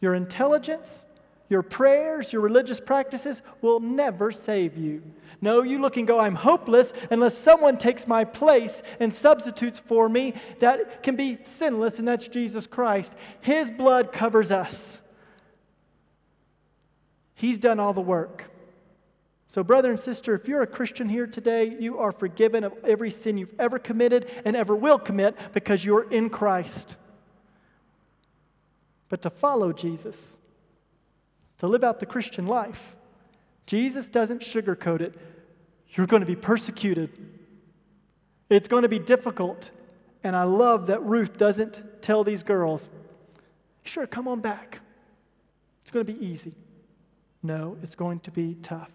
your 0.00 0.14
intelligence, 0.14 1.04
your 1.48 1.62
prayers, 1.62 2.32
your 2.32 2.42
religious 2.42 2.78
practices 2.78 3.42
will 3.60 3.80
never 3.80 4.30
save 4.30 4.76
you. 4.76 5.02
No, 5.40 5.62
you 5.62 5.80
look 5.80 5.96
and 5.96 6.06
go, 6.06 6.20
I'm 6.20 6.36
hopeless 6.36 6.92
unless 7.10 7.36
someone 7.36 7.76
takes 7.76 8.06
my 8.06 8.24
place 8.24 8.82
and 9.00 9.12
substitutes 9.12 9.80
for 9.80 10.08
me 10.08 10.34
that 10.60 11.02
can 11.02 11.16
be 11.16 11.38
sinless, 11.42 11.98
and 11.98 12.06
that's 12.06 12.28
Jesus 12.28 12.68
Christ. 12.68 13.12
His 13.40 13.68
blood 13.70 14.12
covers 14.12 14.52
us. 14.52 14.99
He's 17.40 17.56
done 17.56 17.80
all 17.80 17.94
the 17.94 18.02
work. 18.02 18.50
So, 19.46 19.64
brother 19.64 19.88
and 19.88 19.98
sister, 19.98 20.34
if 20.34 20.46
you're 20.46 20.60
a 20.60 20.66
Christian 20.66 21.08
here 21.08 21.26
today, 21.26 21.74
you 21.80 21.96
are 21.98 22.12
forgiven 22.12 22.64
of 22.64 22.74
every 22.84 23.08
sin 23.08 23.38
you've 23.38 23.58
ever 23.58 23.78
committed 23.78 24.30
and 24.44 24.54
ever 24.54 24.76
will 24.76 24.98
commit 24.98 25.34
because 25.54 25.82
you're 25.82 26.02
in 26.10 26.28
Christ. 26.28 26.96
But 29.08 29.22
to 29.22 29.30
follow 29.30 29.72
Jesus, 29.72 30.36
to 31.56 31.66
live 31.66 31.82
out 31.82 31.98
the 31.98 32.04
Christian 32.04 32.46
life, 32.46 32.94
Jesus 33.64 34.06
doesn't 34.06 34.42
sugarcoat 34.42 35.00
it. 35.00 35.14
You're 35.88 36.06
going 36.06 36.20
to 36.20 36.26
be 36.26 36.36
persecuted, 36.36 37.08
it's 38.50 38.68
going 38.68 38.82
to 38.82 38.88
be 38.90 38.98
difficult. 38.98 39.70
And 40.22 40.36
I 40.36 40.42
love 40.42 40.88
that 40.88 41.02
Ruth 41.02 41.38
doesn't 41.38 42.02
tell 42.02 42.22
these 42.22 42.42
girls, 42.42 42.90
sure, 43.82 44.06
come 44.06 44.28
on 44.28 44.40
back. 44.40 44.80
It's 45.80 45.90
going 45.90 46.04
to 46.04 46.12
be 46.12 46.22
easy. 46.22 46.52
No, 47.42 47.76
it's 47.82 47.94
going 47.94 48.20
to 48.20 48.30
be 48.30 48.56
tough. 48.62 48.90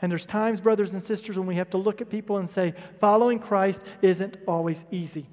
And 0.00 0.10
there's 0.10 0.26
times, 0.26 0.60
brothers 0.60 0.92
and 0.92 1.02
sisters, 1.02 1.38
when 1.38 1.46
we 1.46 1.56
have 1.56 1.70
to 1.70 1.78
look 1.78 2.00
at 2.00 2.08
people 2.08 2.36
and 2.36 2.48
say, 2.48 2.74
following 3.00 3.38
Christ 3.38 3.82
isn't 4.00 4.36
always 4.46 4.84
easy. 4.90 5.26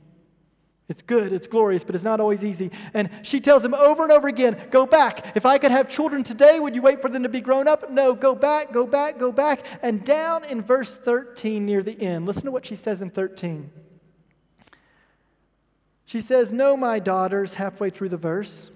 It's 0.87 1.01
good, 1.01 1.33
it's 1.33 1.47
glorious, 1.47 1.83
but 1.83 1.95
it's 1.95 2.03
not 2.03 2.19
always 2.19 2.43
easy. 2.43 2.69
And 2.93 3.09
she 3.23 3.41
tells 3.41 3.65
him 3.65 3.73
over 3.73 4.03
and 4.03 4.11
over 4.11 4.27
again 4.27 4.67
go 4.69 4.85
back. 4.85 5.35
If 5.35 5.45
I 5.45 5.57
could 5.57 5.71
have 5.71 5.89
children 5.89 6.23
today, 6.23 6.59
would 6.59 6.75
you 6.75 6.81
wait 6.81 7.01
for 7.01 7.09
them 7.09 7.23
to 7.23 7.29
be 7.29 7.41
grown 7.41 7.67
up? 7.67 7.89
No, 7.89 8.13
go 8.13 8.35
back, 8.35 8.71
go 8.71 8.85
back, 8.85 9.17
go 9.17 9.31
back. 9.31 9.65
And 9.81 10.03
down 10.03 10.43
in 10.43 10.61
verse 10.61 10.95
13 10.95 11.65
near 11.65 11.81
the 11.81 11.99
end, 11.99 12.27
listen 12.27 12.45
to 12.45 12.51
what 12.51 12.67
she 12.67 12.75
says 12.75 13.01
in 13.01 13.09
13. 13.09 13.71
She 16.05 16.19
says, 16.19 16.53
No, 16.53 16.77
my 16.77 16.99
daughters, 16.99 17.55
halfway 17.55 17.89
through 17.89 18.09
the 18.09 18.17
verse, 18.17 18.69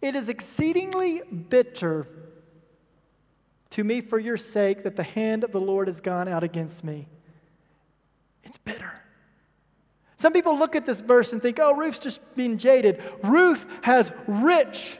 It 0.00 0.16
is 0.16 0.30
exceedingly 0.30 1.20
bitter 1.20 2.06
to 3.76 3.84
me 3.84 4.00
for 4.00 4.18
your 4.18 4.38
sake 4.38 4.84
that 4.84 4.96
the 4.96 5.02
hand 5.02 5.44
of 5.44 5.52
the 5.52 5.60
Lord 5.60 5.86
has 5.86 6.00
gone 6.00 6.28
out 6.28 6.42
against 6.42 6.82
me. 6.82 7.06
It's 8.42 8.56
bitter. 8.56 9.02
Some 10.16 10.32
people 10.32 10.58
look 10.58 10.74
at 10.74 10.86
this 10.86 11.02
verse 11.02 11.34
and 11.34 11.42
think, 11.42 11.58
oh, 11.60 11.74
Ruth's 11.74 11.98
just 11.98 12.20
being 12.34 12.56
jaded. 12.56 13.02
Ruth 13.22 13.66
has 13.82 14.12
rich, 14.26 14.98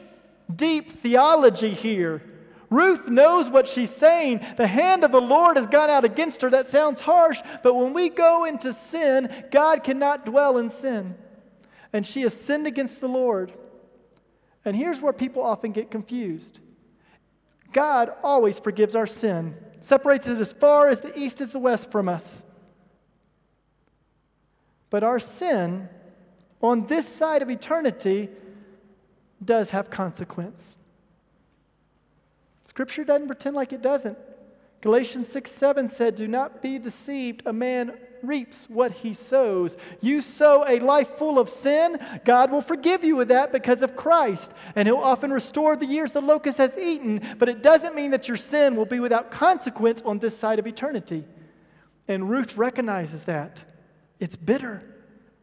deep 0.55 0.91
theology 0.91 1.73
here. 1.73 2.21
Ruth 2.69 3.07
knows 3.07 3.49
what 3.49 3.67
she's 3.67 3.89
saying. 3.89 4.45
The 4.57 4.67
hand 4.67 5.03
of 5.03 5.11
the 5.11 5.21
Lord 5.21 5.57
has 5.57 5.65
gone 5.65 5.89
out 5.89 6.05
against 6.05 6.43
her. 6.43 6.49
That 6.51 6.67
sounds 6.67 7.01
harsh, 7.01 7.41
but 7.63 7.73
when 7.73 7.93
we 7.93 8.09
go 8.09 8.45
into 8.45 8.71
sin, 8.71 9.45
God 9.49 9.83
cannot 9.83 10.23
dwell 10.23 10.59
in 10.59 10.69
sin. 10.69 11.15
And 11.91 12.05
she 12.05 12.21
has 12.21 12.39
sinned 12.39 12.67
against 12.67 13.01
the 13.01 13.09
Lord. 13.09 13.53
And 14.63 14.75
here's 14.75 15.01
where 15.01 15.13
people 15.13 15.41
often 15.41 15.71
get 15.71 15.89
confused 15.89 16.59
God 17.73 18.11
always 18.23 18.59
forgives 18.59 18.95
our 18.95 19.07
sin, 19.07 19.55
separates 19.81 20.27
it 20.27 20.39
as 20.39 20.53
far 20.53 20.89
as 20.89 21.01
the 21.01 21.17
east 21.17 21.41
is 21.41 21.51
the 21.51 21.59
west 21.59 21.91
from 21.91 22.09
us. 22.09 22.43
But 24.89 25.03
our 25.03 25.19
sin 25.19 25.89
on 26.61 26.85
this 26.87 27.07
side 27.07 27.41
of 27.41 27.49
eternity 27.49 28.29
does 29.43 29.71
have 29.71 29.89
consequence. 29.89 30.75
Scripture 32.65 33.03
doesn't 33.03 33.27
pretend 33.27 33.55
like 33.55 33.73
it 33.73 33.81
doesn't. 33.81 34.17
Galatians 34.81 35.27
6 35.29 35.49
7 35.49 35.89
said, 35.89 36.15
Do 36.15 36.27
not 36.27 36.61
be 36.61 36.79
deceived. 36.79 37.43
A 37.45 37.53
man 37.53 37.97
reaps 38.23 38.69
what 38.69 38.91
he 38.91 39.13
sows. 39.13 39.77
You 40.01 40.21
sow 40.21 40.65
a 40.67 40.79
life 40.79 41.17
full 41.17 41.39
of 41.39 41.49
sin, 41.49 41.99
God 42.25 42.51
will 42.51 42.61
forgive 42.61 43.03
you 43.03 43.15
with 43.15 43.27
that 43.29 43.51
because 43.51 43.81
of 43.81 43.95
Christ. 43.95 44.51
And 44.75 44.87
he'll 44.87 44.97
often 44.97 45.31
restore 45.31 45.75
the 45.75 45.85
years 45.85 46.11
the 46.11 46.21
locust 46.21 46.57
has 46.57 46.77
eaten, 46.77 47.21
but 47.37 47.49
it 47.49 47.61
doesn't 47.61 47.95
mean 47.95 48.11
that 48.11 48.27
your 48.27 48.37
sin 48.37 48.75
will 48.75 48.85
be 48.85 48.99
without 48.99 49.31
consequence 49.31 50.01
on 50.05 50.19
this 50.19 50.37
side 50.37 50.59
of 50.59 50.67
eternity. 50.67 51.25
And 52.07 52.29
Ruth 52.29 52.57
recognizes 52.57 53.23
that. 53.23 53.63
It's 54.19 54.35
bitter. 54.35 54.81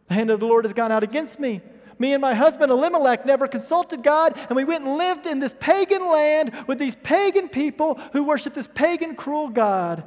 The 0.08 0.14
hand 0.14 0.30
of 0.30 0.40
the 0.40 0.46
Lord 0.46 0.64
has 0.64 0.72
gone 0.72 0.92
out 0.92 1.02
against 1.02 1.38
me. 1.38 1.60
Me 1.98 2.12
and 2.12 2.20
my 2.20 2.34
husband 2.34 2.72
Elimelech 2.72 3.24
never 3.24 3.46
consulted 3.46 4.02
God, 4.02 4.37
and 4.48 4.56
we 4.56 4.64
went 4.64 4.84
and 4.84 4.96
lived 4.96 5.26
in 5.26 5.38
this 5.38 5.54
pagan 5.58 6.08
land 6.08 6.52
with 6.66 6.78
these 6.78 6.96
pagan 6.96 7.48
people 7.48 8.00
who 8.12 8.24
worship 8.24 8.54
this 8.54 8.66
pagan, 8.66 9.14
cruel 9.14 9.48
God. 9.48 10.04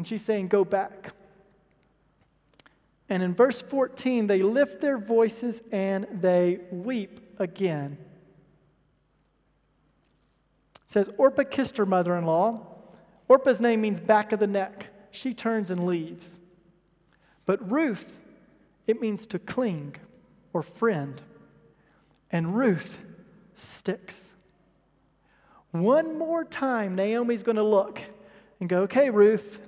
And 0.00 0.08
she's 0.08 0.24
saying, 0.24 0.48
Go 0.48 0.64
back. 0.64 1.12
And 3.10 3.22
in 3.22 3.34
verse 3.34 3.60
14, 3.60 4.28
they 4.28 4.42
lift 4.42 4.80
their 4.80 4.96
voices 4.96 5.62
and 5.70 6.06
they 6.10 6.60
weep 6.70 7.20
again. 7.38 7.98
It 10.76 10.90
says, 10.90 11.10
Orpah 11.18 11.42
kissed 11.42 11.76
her 11.76 11.84
mother 11.84 12.16
in 12.16 12.24
law. 12.24 12.66
Orpah's 13.28 13.60
name 13.60 13.82
means 13.82 14.00
back 14.00 14.32
of 14.32 14.40
the 14.40 14.46
neck. 14.46 14.86
She 15.10 15.34
turns 15.34 15.70
and 15.70 15.84
leaves. 15.84 16.40
But 17.44 17.70
Ruth, 17.70 18.16
it 18.86 19.02
means 19.02 19.26
to 19.26 19.38
cling 19.38 19.96
or 20.54 20.62
friend. 20.62 21.20
And 22.30 22.56
Ruth 22.56 22.96
sticks. 23.54 24.34
One 25.72 26.16
more 26.16 26.46
time, 26.46 26.94
Naomi's 26.94 27.42
going 27.42 27.56
to 27.56 27.62
look 27.62 28.00
and 28.60 28.66
go, 28.66 28.84
Okay, 28.84 29.10
Ruth, 29.10 29.66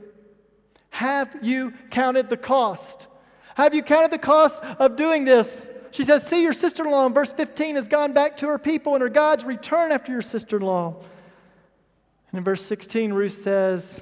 have 0.92 1.36
you 1.42 1.72
counted 1.90 2.28
the 2.28 2.36
cost? 2.36 3.08
Have 3.56 3.74
you 3.74 3.82
counted 3.82 4.10
the 4.10 4.18
cost 4.18 4.62
of 4.62 4.96
doing 4.96 5.24
this? 5.24 5.68
She 5.90 6.04
says, 6.04 6.26
See, 6.26 6.42
your 6.42 6.52
sister 6.52 6.84
in 6.84 6.90
law 6.90 7.06
in 7.06 7.12
verse 7.12 7.32
15 7.32 7.76
has 7.76 7.88
gone 7.88 8.12
back 8.12 8.36
to 8.38 8.46
her 8.48 8.58
people 8.58 8.94
and 8.94 9.02
her 9.02 9.08
gods. 9.08 9.44
Return 9.44 9.90
after 9.90 10.12
your 10.12 10.22
sister 10.22 10.58
in 10.58 10.62
law. 10.62 10.94
And 12.30 12.38
in 12.38 12.44
verse 12.44 12.62
16, 12.62 13.12
Ruth 13.12 13.32
says, 13.32 14.00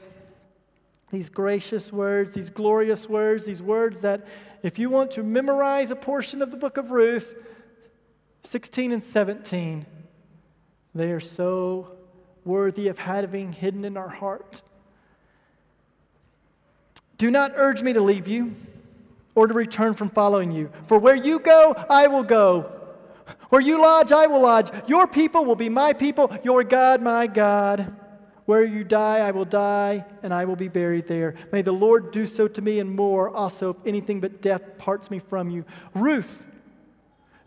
these 1.11 1.29
gracious 1.29 1.93
words, 1.93 2.35
these 2.35 2.51
glorious 2.51 3.09
words, 3.09 3.45
these 3.45 3.63
words 3.63 4.01
that 4.03 4.27
if 4.63 4.79
you 4.79 4.89
want 4.91 5.11
to 5.13 5.23
memorize 5.23 5.91
a 5.91 5.97
portion 5.97 6.41
of 6.43 6.51
the 6.51 6.57
book 6.57 6.77
of 6.77 6.91
Ruth, 6.91 7.35
16 8.45 8.93
and 8.93 9.03
17, 9.03 9.87
they 10.95 11.11
are 11.11 11.21
so 11.21 11.93
worthy 12.45 12.89
of 12.89 12.99
having 12.99 13.53
hidden 13.53 13.85
in 13.85 13.97
our 13.97 14.09
heart. 14.09 14.63
Do 17.21 17.31
not 17.31 17.53
urge 17.57 17.83
me 17.83 17.93
to 17.93 18.01
leave 18.01 18.27
you 18.29 18.57
or 19.35 19.47
to 19.47 19.53
return 19.53 19.93
from 19.93 20.09
following 20.09 20.53
you. 20.53 20.71
For 20.87 20.99
where 20.99 21.15
you 21.15 21.39
go, 21.39 21.75
I 21.91 22.07
will 22.07 22.23
go. 22.23 22.73
Where 23.51 23.61
you 23.61 23.79
lodge, 23.79 24.11
I 24.11 24.27
will 24.27 24.41
lodge. 24.41 24.71
Your 24.87 25.07
people 25.07 25.45
will 25.45 25.55
be 25.55 25.69
my 25.69 25.93
people, 25.93 26.35
your 26.43 26.65
God, 26.65 27.03
my 27.03 27.27
God. 27.27 27.95
Where 28.47 28.65
you 28.65 28.85
die, 28.85 29.19
I 29.19 29.33
will 29.33 29.45
die, 29.45 30.07
and 30.23 30.33
I 30.33 30.47
will 30.47 30.57
be 30.57 30.69
buried 30.69 31.09
there. 31.09 31.35
May 31.53 31.61
the 31.61 31.73
Lord 31.73 32.11
do 32.11 32.25
so 32.25 32.49
to 32.49 32.63
me 32.63 32.79
and 32.79 32.91
more 32.91 33.29
also, 33.29 33.69
if 33.69 33.77
anything 33.85 34.21
but 34.21 34.41
death 34.41 34.79
parts 34.79 35.11
me 35.11 35.19
from 35.19 35.51
you. 35.51 35.67
Ruth, 35.95 36.43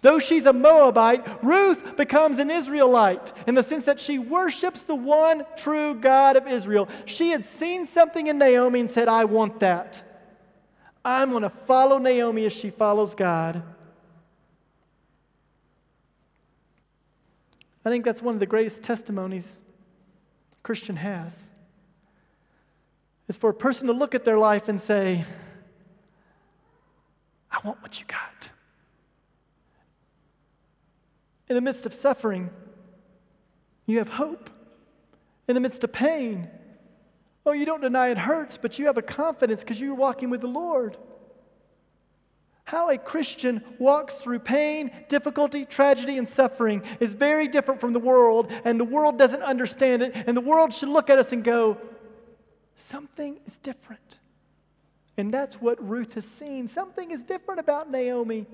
though 0.04 0.20
she's 0.20 0.46
a 0.46 0.54
Moabite, 0.54 1.44
Ruth 1.44 1.98
becomes 1.98 2.38
an 2.38 2.52
Israelite 2.52 3.34
in 3.48 3.56
the 3.56 3.63
sense 3.63 3.86
that 3.86 4.00
she 4.00 4.20
worships 4.20 4.84
the 4.84 4.94
one 4.94 5.44
true 5.58 5.96
God 5.96 6.36
of 6.36 6.46
Israel. 6.46 6.88
She 7.06 7.32
had 7.32 7.46
seen 7.46 7.88
something 7.88 8.28
in 8.28 8.38
Naomi 8.38 8.82
and 8.82 8.92
said, 8.92 9.08
I 9.08 9.26
want 9.26 9.62
that. 9.62 10.04
I'm 11.04 11.32
going 11.32 11.44
to 11.44 11.50
follow 11.50 11.98
Naomi 11.98 12.46
as 12.46 12.54
she 12.54 12.70
follows 12.70 13.16
God. 13.16 13.63
I 17.86 17.89
think 17.89 18.06
that's 18.06 18.22
one 18.22 18.36
of 18.36 18.39
the 18.39 18.46
greatest 18.46 18.84
testimonies 18.84 19.60
a 20.54 20.62
Christian 20.63 20.98
has 20.98 21.48
is 23.28 23.38
for 23.38 23.50
a 23.50 23.54
person 23.54 23.88
to 23.88 23.94
look 23.94 24.13
at 24.16 24.26
their 24.26 24.38
life 24.38 24.68
and 24.68 24.80
say, 24.80 25.26
I 27.52 27.60
want 27.66 27.82
what 27.82 28.00
you 28.00 28.06
got. 28.06 28.33
In 31.54 31.56
the 31.56 31.62
midst 31.62 31.86
of 31.86 31.94
suffering, 31.94 32.50
you 33.86 34.00
have 34.00 34.10
hope. 34.10 34.50
In 35.48 35.54
the 35.54 35.62
midst 35.62 35.84
of 35.84 35.94
pain, 35.94 36.50
oh, 37.46 37.52
you 37.52 37.63
don't 37.63 37.82
deny 37.82 38.08
it 38.08 38.18
hurts, 38.18 38.58
but 38.58 38.80
you 38.80 38.88
have 38.88 38.98
a 38.98 39.04
confidence 39.04 39.62
because 39.62 39.80
you're 39.80 39.94
walking 39.94 40.32
with 40.32 40.42
the 40.42 40.48
Lord. 40.48 40.98
How 42.63 42.89
a 42.89 42.98
Christian 42.98 43.63
walks 43.78 44.16
through 44.16 44.39
pain, 44.39 44.89
difficulty, 45.10 45.63
tragedy, 45.63 46.18
and 46.18 46.28
suffering 46.28 46.82
is 47.00 47.13
very 47.13 47.48
different 47.48 47.80
from 47.80 47.94
the 47.94 48.00
world, 48.00 48.52
and 48.66 48.80
the 48.80 48.84
world 48.84 49.20
doesn't 49.20 49.44
understand 49.44 50.02
it, 50.02 50.16
and 50.26 50.36
the 50.36 50.42
world 50.42 50.74
should 50.74 50.89
look 50.89 51.12
at 51.12 51.20
us 51.20 51.34
and 51.34 51.44
go, 51.44 51.78
Something 52.76 53.38
is 53.46 53.60
different. 53.60 54.18
And 55.18 55.32
that's 55.32 55.62
what 55.62 55.88
Ruth 55.88 56.16
has 56.16 56.26
seen. 56.26 56.68
Something 56.68 57.12
is 57.12 57.24
different 57.24 57.60
about 57.60 57.92
Naomi. 57.92 58.48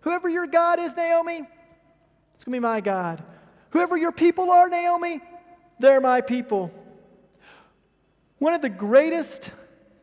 Whoever 0.00 0.28
your 0.28 0.48
God 0.48 0.80
is, 0.80 0.96
Naomi, 0.96 1.46
it's 2.34 2.44
going 2.44 2.52
to 2.52 2.60
be 2.60 2.62
my 2.62 2.80
God. 2.80 3.22
Whoever 3.70 3.96
your 3.96 4.12
people 4.12 4.50
are, 4.50 4.68
Naomi, 4.68 5.20
they're 5.78 6.00
my 6.00 6.20
people. 6.20 6.70
One 8.38 8.54
of 8.54 8.62
the 8.62 8.68
greatest 8.68 9.50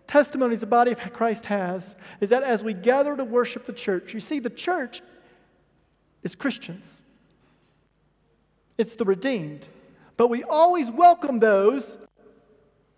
testimonies 0.08 0.60
the 0.60 0.66
body 0.66 0.92
of 0.92 1.00
Christ 1.14 1.46
has 1.46 1.96
is 2.20 2.30
that 2.32 2.44
as 2.44 2.64
we 2.64 2.74
gather 2.74 3.16
to 3.16 3.24
worship 3.24 3.66
the 3.66 3.74
church, 3.74 4.14
you 4.14 4.20
see, 4.20 4.40
the 4.40 4.50
church 4.50 5.02
is 6.24 6.36
Christians, 6.36 7.02
it's 8.78 8.96
the 8.96 9.06
redeemed. 9.06 9.68
But 10.18 10.28
we 10.28 10.44
always 10.44 10.92
welcome 10.92 11.40
those 11.40 11.98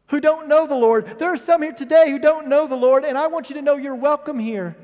who 0.08 0.20
don't 0.20 0.48
know 0.48 0.68
the 0.68 0.76
Lord. 0.76 1.18
There 1.18 1.32
are 1.32 1.38
some 1.38 1.62
here 1.62 1.72
today 1.72 2.10
who 2.10 2.20
don't 2.20 2.48
know 2.48 2.68
the 2.68 2.76
Lord, 2.76 3.06
and 3.06 3.18
I 3.18 3.28
want 3.28 3.50
you 3.50 3.56
to 3.56 3.62
know 3.62 3.78
you're 3.78 3.96
welcome 3.96 4.40
here. 4.40 4.76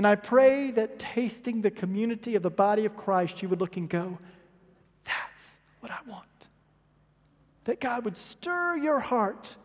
And 0.00 0.06
I 0.06 0.14
pray 0.14 0.70
that 0.70 0.98
tasting 0.98 1.60
the 1.60 1.70
community 1.70 2.34
of 2.34 2.42
the 2.42 2.48
body 2.48 2.86
of 2.86 2.96
Christ, 2.96 3.42
you 3.42 3.50
would 3.50 3.60
look 3.60 3.76
and 3.76 3.86
go, 3.86 4.16
that's 5.04 5.58
what 5.80 5.92
I 5.92 5.98
want. 6.08 6.48
That 7.64 7.80
God 7.80 8.06
would 8.06 8.16
stir 8.16 8.78
your 8.78 8.98
heart 8.98 9.56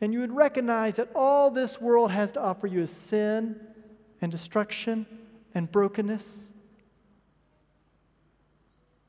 and 0.00 0.12
you 0.12 0.20
would 0.20 0.30
recognize 0.30 0.94
that 0.94 1.10
all 1.16 1.50
this 1.50 1.80
world 1.80 2.12
has 2.12 2.30
to 2.30 2.40
offer 2.40 2.68
you 2.68 2.80
is 2.80 2.92
sin 2.92 3.56
and 4.22 4.30
destruction 4.30 5.04
and 5.52 5.68
brokenness. 5.68 6.48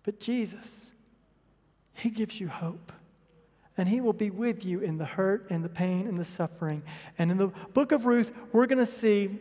But 0.01 0.19
Jesus, 0.19 0.89
He 1.93 2.09
gives 2.09 2.39
you 2.39 2.47
hope. 2.47 2.91
And 3.77 3.87
He 3.87 4.01
will 4.01 4.13
be 4.13 4.31
with 4.31 4.65
you 4.65 4.79
in 4.79 4.97
the 4.97 5.05
hurt 5.05 5.51
and 5.51 5.63
the 5.63 5.69
pain 5.69 6.07
and 6.07 6.17
the 6.17 6.23
suffering. 6.23 6.81
And 7.19 7.29
in 7.29 7.37
the 7.37 7.49
book 7.75 7.91
of 7.91 8.07
Ruth, 8.07 8.31
we're 8.51 8.65
going 8.65 8.79
to 8.79 8.87
see 8.87 9.39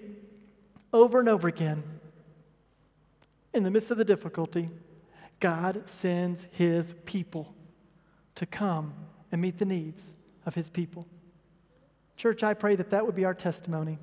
over 0.93 1.20
and 1.20 1.28
over 1.28 1.49
again, 1.49 1.82
in 3.53 3.62
the 3.62 3.70
midst 3.70 3.91
of 3.91 3.99
the 3.99 4.05
difficulty, 4.05 4.70
God 5.41 5.89
sends 5.89 6.47
His 6.51 6.95
people 7.05 7.55
to 8.34 8.47
come 8.47 8.95
and 9.32 9.41
meet 9.41 9.59
the 9.59 9.64
needs 9.64 10.14
of 10.45 10.55
His 10.55 10.70
people. 10.70 11.07
Church, 12.16 12.43
I 12.43 12.55
pray 12.55 12.76
that 12.76 12.91
that 12.91 13.05
would 13.05 13.14
be 13.14 13.24
our 13.24 13.34
testimony. 13.34 13.99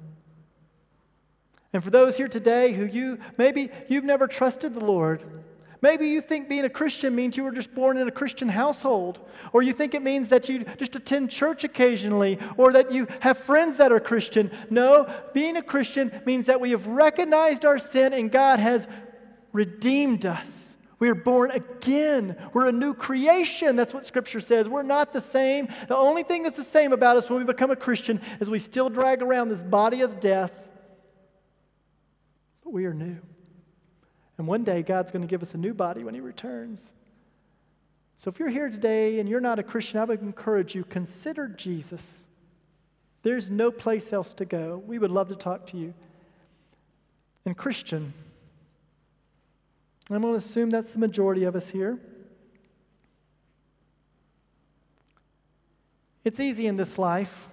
And 1.71 1.83
for 1.83 1.89
those 1.89 2.17
here 2.17 2.27
today 2.27 2.73
who 2.73 2.85
you 2.85 3.17
maybe 3.37 3.71
you've 3.87 4.03
never 4.03 4.27
trusted 4.27 4.75
the 4.75 4.85
Lord, 4.85 5.23
maybe 5.83 6.07
you 6.07 6.21
think 6.21 6.47
being 6.47 6.63
a 6.63 6.69
Christian 6.69 7.13
means 7.13 7.35
you 7.35 7.43
were 7.43 7.51
just 7.51 7.75
born 7.75 7.97
in 7.97 8.07
a 8.07 8.11
Christian 8.11 8.47
household, 8.47 9.19
or 9.51 9.61
you 9.61 9.73
think 9.73 9.93
it 9.93 10.01
means 10.01 10.29
that 10.29 10.47
you 10.47 10.63
just 10.77 10.95
attend 10.95 11.29
church 11.29 11.65
occasionally, 11.65 12.39
or 12.55 12.71
that 12.71 12.93
you 12.93 13.05
have 13.19 13.37
friends 13.37 13.75
that 13.77 13.91
are 13.91 13.99
Christian. 13.99 14.49
No, 14.69 15.13
being 15.33 15.57
a 15.57 15.61
Christian 15.61 16.21
means 16.25 16.45
that 16.45 16.61
we 16.61 16.71
have 16.71 16.87
recognized 16.87 17.65
our 17.65 17.77
sin 17.77 18.13
and 18.13 18.31
God 18.31 18.59
has 18.59 18.87
redeemed 19.51 20.25
us. 20.25 20.77
We 20.99 21.09
are 21.09 21.15
born 21.15 21.51
again. 21.51 22.37
We're 22.53 22.69
a 22.69 22.71
new 22.71 22.93
creation. 22.93 23.75
That's 23.75 23.93
what 23.93 24.05
Scripture 24.05 24.39
says. 24.39 24.69
We're 24.69 24.83
not 24.83 25.11
the 25.11 25.19
same. 25.19 25.67
The 25.89 25.97
only 25.97 26.23
thing 26.23 26.43
that's 26.43 26.55
the 26.55 26.63
same 26.63 26.93
about 26.93 27.17
us 27.17 27.29
when 27.29 27.39
we 27.39 27.45
become 27.45 27.71
a 27.71 27.75
Christian 27.75 28.21
is 28.39 28.49
we 28.49 28.57
still 28.57 28.89
drag 28.89 29.21
around 29.21 29.49
this 29.49 29.63
body 29.63 29.99
of 29.99 30.21
death, 30.21 30.53
but 32.63 32.71
we 32.71 32.85
are 32.85 32.93
new. 32.93 33.19
And 34.37 34.47
one 34.47 34.63
day, 34.63 34.81
God's 34.81 35.11
going 35.11 35.21
to 35.21 35.27
give 35.27 35.41
us 35.41 35.53
a 35.53 35.57
new 35.57 35.73
body 35.73 36.03
when 36.03 36.15
He 36.15 36.21
returns. 36.21 36.91
So 38.17 38.29
if 38.29 38.39
you're 38.39 38.49
here 38.49 38.69
today 38.69 39.19
and 39.19 39.27
you're 39.27 39.41
not 39.41 39.59
a 39.59 39.63
Christian, 39.63 39.99
I 39.99 40.05
would 40.05 40.21
encourage 40.21 40.75
you 40.75 40.83
consider 40.83 41.47
Jesus. 41.47 42.23
There's 43.21 43.49
no 43.49 43.71
place 43.71 44.11
else 44.11 44.33
to 44.35 44.45
go. 44.45 44.81
We 44.85 44.97
would 44.97 45.11
love 45.11 45.29
to 45.29 45.35
talk 45.35 45.67
to 45.67 45.77
you. 45.77 45.93
And, 47.45 47.57
Christian, 47.57 48.13
I'm 50.09 50.21
going 50.21 50.33
to 50.33 50.37
assume 50.37 50.69
that's 50.69 50.91
the 50.91 50.99
majority 50.99 51.43
of 51.43 51.55
us 51.55 51.69
here. 51.69 51.99
It's 56.23 56.39
easy 56.39 56.67
in 56.67 56.77
this 56.77 56.97
life 56.97 57.49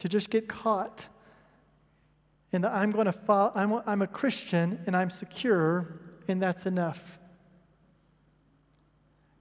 to 0.00 0.08
just 0.08 0.30
get 0.30 0.48
caught 0.48 1.08
in 2.54 2.62
the 2.62 2.70
I'm 2.70 2.92
going 2.92 3.06
to 3.06 3.12
follow, 3.12 3.50
I'm, 3.54 3.82
I'm 3.84 4.00
a 4.00 4.06
Christian 4.06 4.80
and 4.86 4.96
I'm 4.96 5.10
secure, 5.10 5.98
and 6.28 6.40
that's 6.40 6.66
enough. 6.66 7.18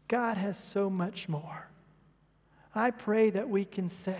God 0.07 0.35
has 0.37 0.57
so 0.57 0.89
much 0.89 1.29
more. 1.29 1.69
I 2.73 2.89
pray 2.89 3.29
that 3.29 3.47
we 3.47 3.65
can 3.65 3.87
say, 3.87 4.19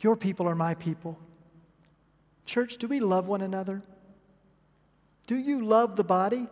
Your 0.00 0.16
people 0.16 0.46
are 0.46 0.54
my 0.54 0.74
people. 0.74 1.18
Church, 2.44 2.76
do 2.76 2.86
we 2.86 3.00
love 3.00 3.26
one 3.26 3.40
another? 3.40 3.82
Do 5.26 5.36
you 5.36 5.64
love 5.64 5.96
the 5.96 6.04
body? 6.04 6.46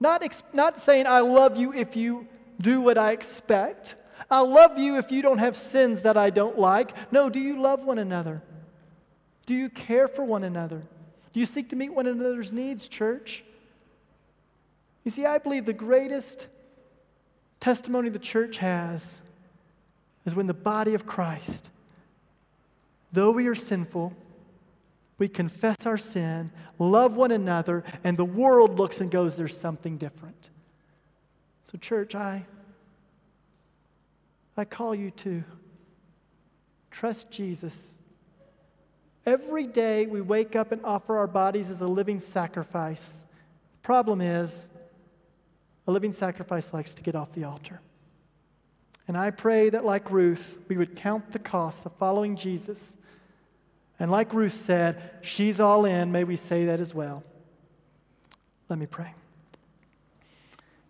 Not, 0.00 0.22
ex- 0.22 0.42
not 0.52 0.80
saying, 0.80 1.06
I 1.06 1.20
love 1.20 1.56
you 1.56 1.72
if 1.72 1.96
you 1.96 2.26
do 2.60 2.80
what 2.82 2.98
I 2.98 3.12
expect. 3.12 3.94
I 4.30 4.40
love 4.40 4.78
you 4.78 4.98
if 4.98 5.10
you 5.10 5.22
don't 5.22 5.38
have 5.38 5.56
sins 5.56 6.02
that 6.02 6.16
I 6.16 6.30
don't 6.30 6.58
like. 6.58 7.12
No, 7.12 7.30
do 7.30 7.40
you 7.40 7.60
love 7.60 7.84
one 7.84 7.98
another? 7.98 8.42
Do 9.46 9.54
you 9.54 9.68
care 9.68 10.08
for 10.08 10.24
one 10.24 10.44
another? 10.44 10.82
Do 11.32 11.40
you 11.40 11.46
seek 11.46 11.68
to 11.70 11.76
meet 11.76 11.92
one 11.92 12.06
another's 12.06 12.52
needs, 12.52 12.86
church? 12.86 13.42
You 15.04 15.10
see, 15.10 15.26
I 15.26 15.38
believe 15.38 15.66
the 15.66 15.72
greatest 15.72 16.46
testimony 17.58 18.08
the 18.08 18.18
church 18.18 18.58
has 18.58 19.20
is 20.24 20.34
when 20.34 20.46
the 20.46 20.54
body 20.54 20.94
of 20.94 21.06
Christ, 21.06 21.70
though 23.12 23.30
we 23.30 23.46
are 23.48 23.54
sinful, 23.54 24.12
we 25.18 25.28
confess 25.28 25.86
our 25.86 25.98
sin, 25.98 26.50
love 26.78 27.16
one 27.16 27.30
another, 27.30 27.84
and 28.04 28.16
the 28.16 28.24
world 28.24 28.78
looks 28.78 29.00
and 29.00 29.10
goes, 29.10 29.36
there's 29.36 29.56
something 29.56 29.96
different. 29.96 30.50
So, 31.62 31.78
church, 31.78 32.14
I, 32.14 32.44
I 34.56 34.64
call 34.64 34.94
you 34.94 35.10
to 35.12 35.44
trust 36.90 37.30
Jesus. 37.30 37.94
Every 39.24 39.66
day 39.66 40.06
we 40.06 40.20
wake 40.20 40.56
up 40.56 40.72
and 40.72 40.84
offer 40.84 41.16
our 41.16 41.26
bodies 41.26 41.70
as 41.70 41.80
a 41.80 41.86
living 41.86 42.18
sacrifice. 42.18 43.24
The 43.80 43.86
problem 43.86 44.20
is, 44.20 44.66
a 45.86 45.92
living 45.92 46.12
sacrifice 46.12 46.72
likes 46.72 46.94
to 46.94 47.02
get 47.02 47.14
off 47.14 47.32
the 47.32 47.44
altar. 47.44 47.80
And 49.08 49.16
I 49.16 49.30
pray 49.30 49.70
that, 49.70 49.84
like 49.84 50.10
Ruth, 50.10 50.58
we 50.68 50.76
would 50.76 50.96
count 50.96 51.32
the 51.32 51.38
cost 51.38 51.86
of 51.86 51.92
following 51.94 52.36
Jesus 52.36 52.96
and 54.02 54.10
like 54.10 54.34
Ruth 54.34 54.52
said, 54.52 55.00
she's 55.20 55.60
all 55.60 55.84
in. 55.84 56.10
May 56.10 56.24
we 56.24 56.34
say 56.34 56.64
that 56.66 56.80
as 56.80 56.92
well. 56.92 57.22
Let 58.68 58.76
me 58.76 58.86
pray. 58.86 59.14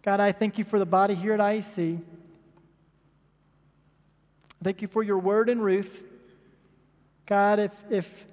God, 0.03 0.19
I 0.19 0.33
thank 0.33 0.57
you 0.57 0.65
for 0.65 0.79
the 0.79 0.87
body 0.87 1.15
here 1.15 1.35
at 1.35 1.41
IEC. 1.41 2.01
Thank 4.65 4.81
you 4.81 4.89
for 4.89 5.03
your 5.03 5.19
word 5.19 5.51
in 5.51 5.61
Ruth. 5.61 6.03
God, 7.27 7.59
if, 7.59 7.73
if 7.91 8.27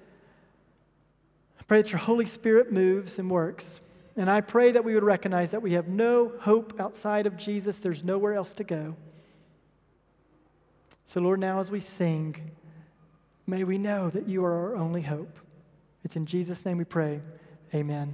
I 1.59 1.63
pray 1.63 1.81
that 1.81 1.91
your 1.91 1.99
Holy 1.99 2.25
Spirit 2.25 2.71
moves 2.71 3.19
and 3.19 3.29
works. 3.29 3.79
And 4.15 4.29
I 4.29 4.41
pray 4.41 4.71
that 4.71 4.83
we 4.83 4.93
would 4.93 5.03
recognize 5.03 5.51
that 5.51 5.61
we 5.61 5.73
have 5.73 5.87
no 5.87 6.33
hope 6.41 6.79
outside 6.79 7.25
of 7.25 7.37
Jesus. 7.37 7.77
There's 7.77 8.03
nowhere 8.03 8.33
else 8.33 8.53
to 8.55 8.63
go. 8.63 8.95
So, 11.05 11.21
Lord, 11.21 11.39
now 11.39 11.59
as 11.59 11.71
we 11.71 11.79
sing, 11.79 12.51
May 13.49 13.63
we 13.63 13.79
know 13.79 14.11
that 14.11 14.29
you 14.29 14.45
are 14.45 14.53
our 14.53 14.75
only 14.75 15.01
hope. 15.01 15.39
It's 16.03 16.15
in 16.15 16.27
Jesus' 16.27 16.63
name 16.65 16.77
we 16.77 16.83
pray. 16.83 17.19
Amen. 17.73 18.13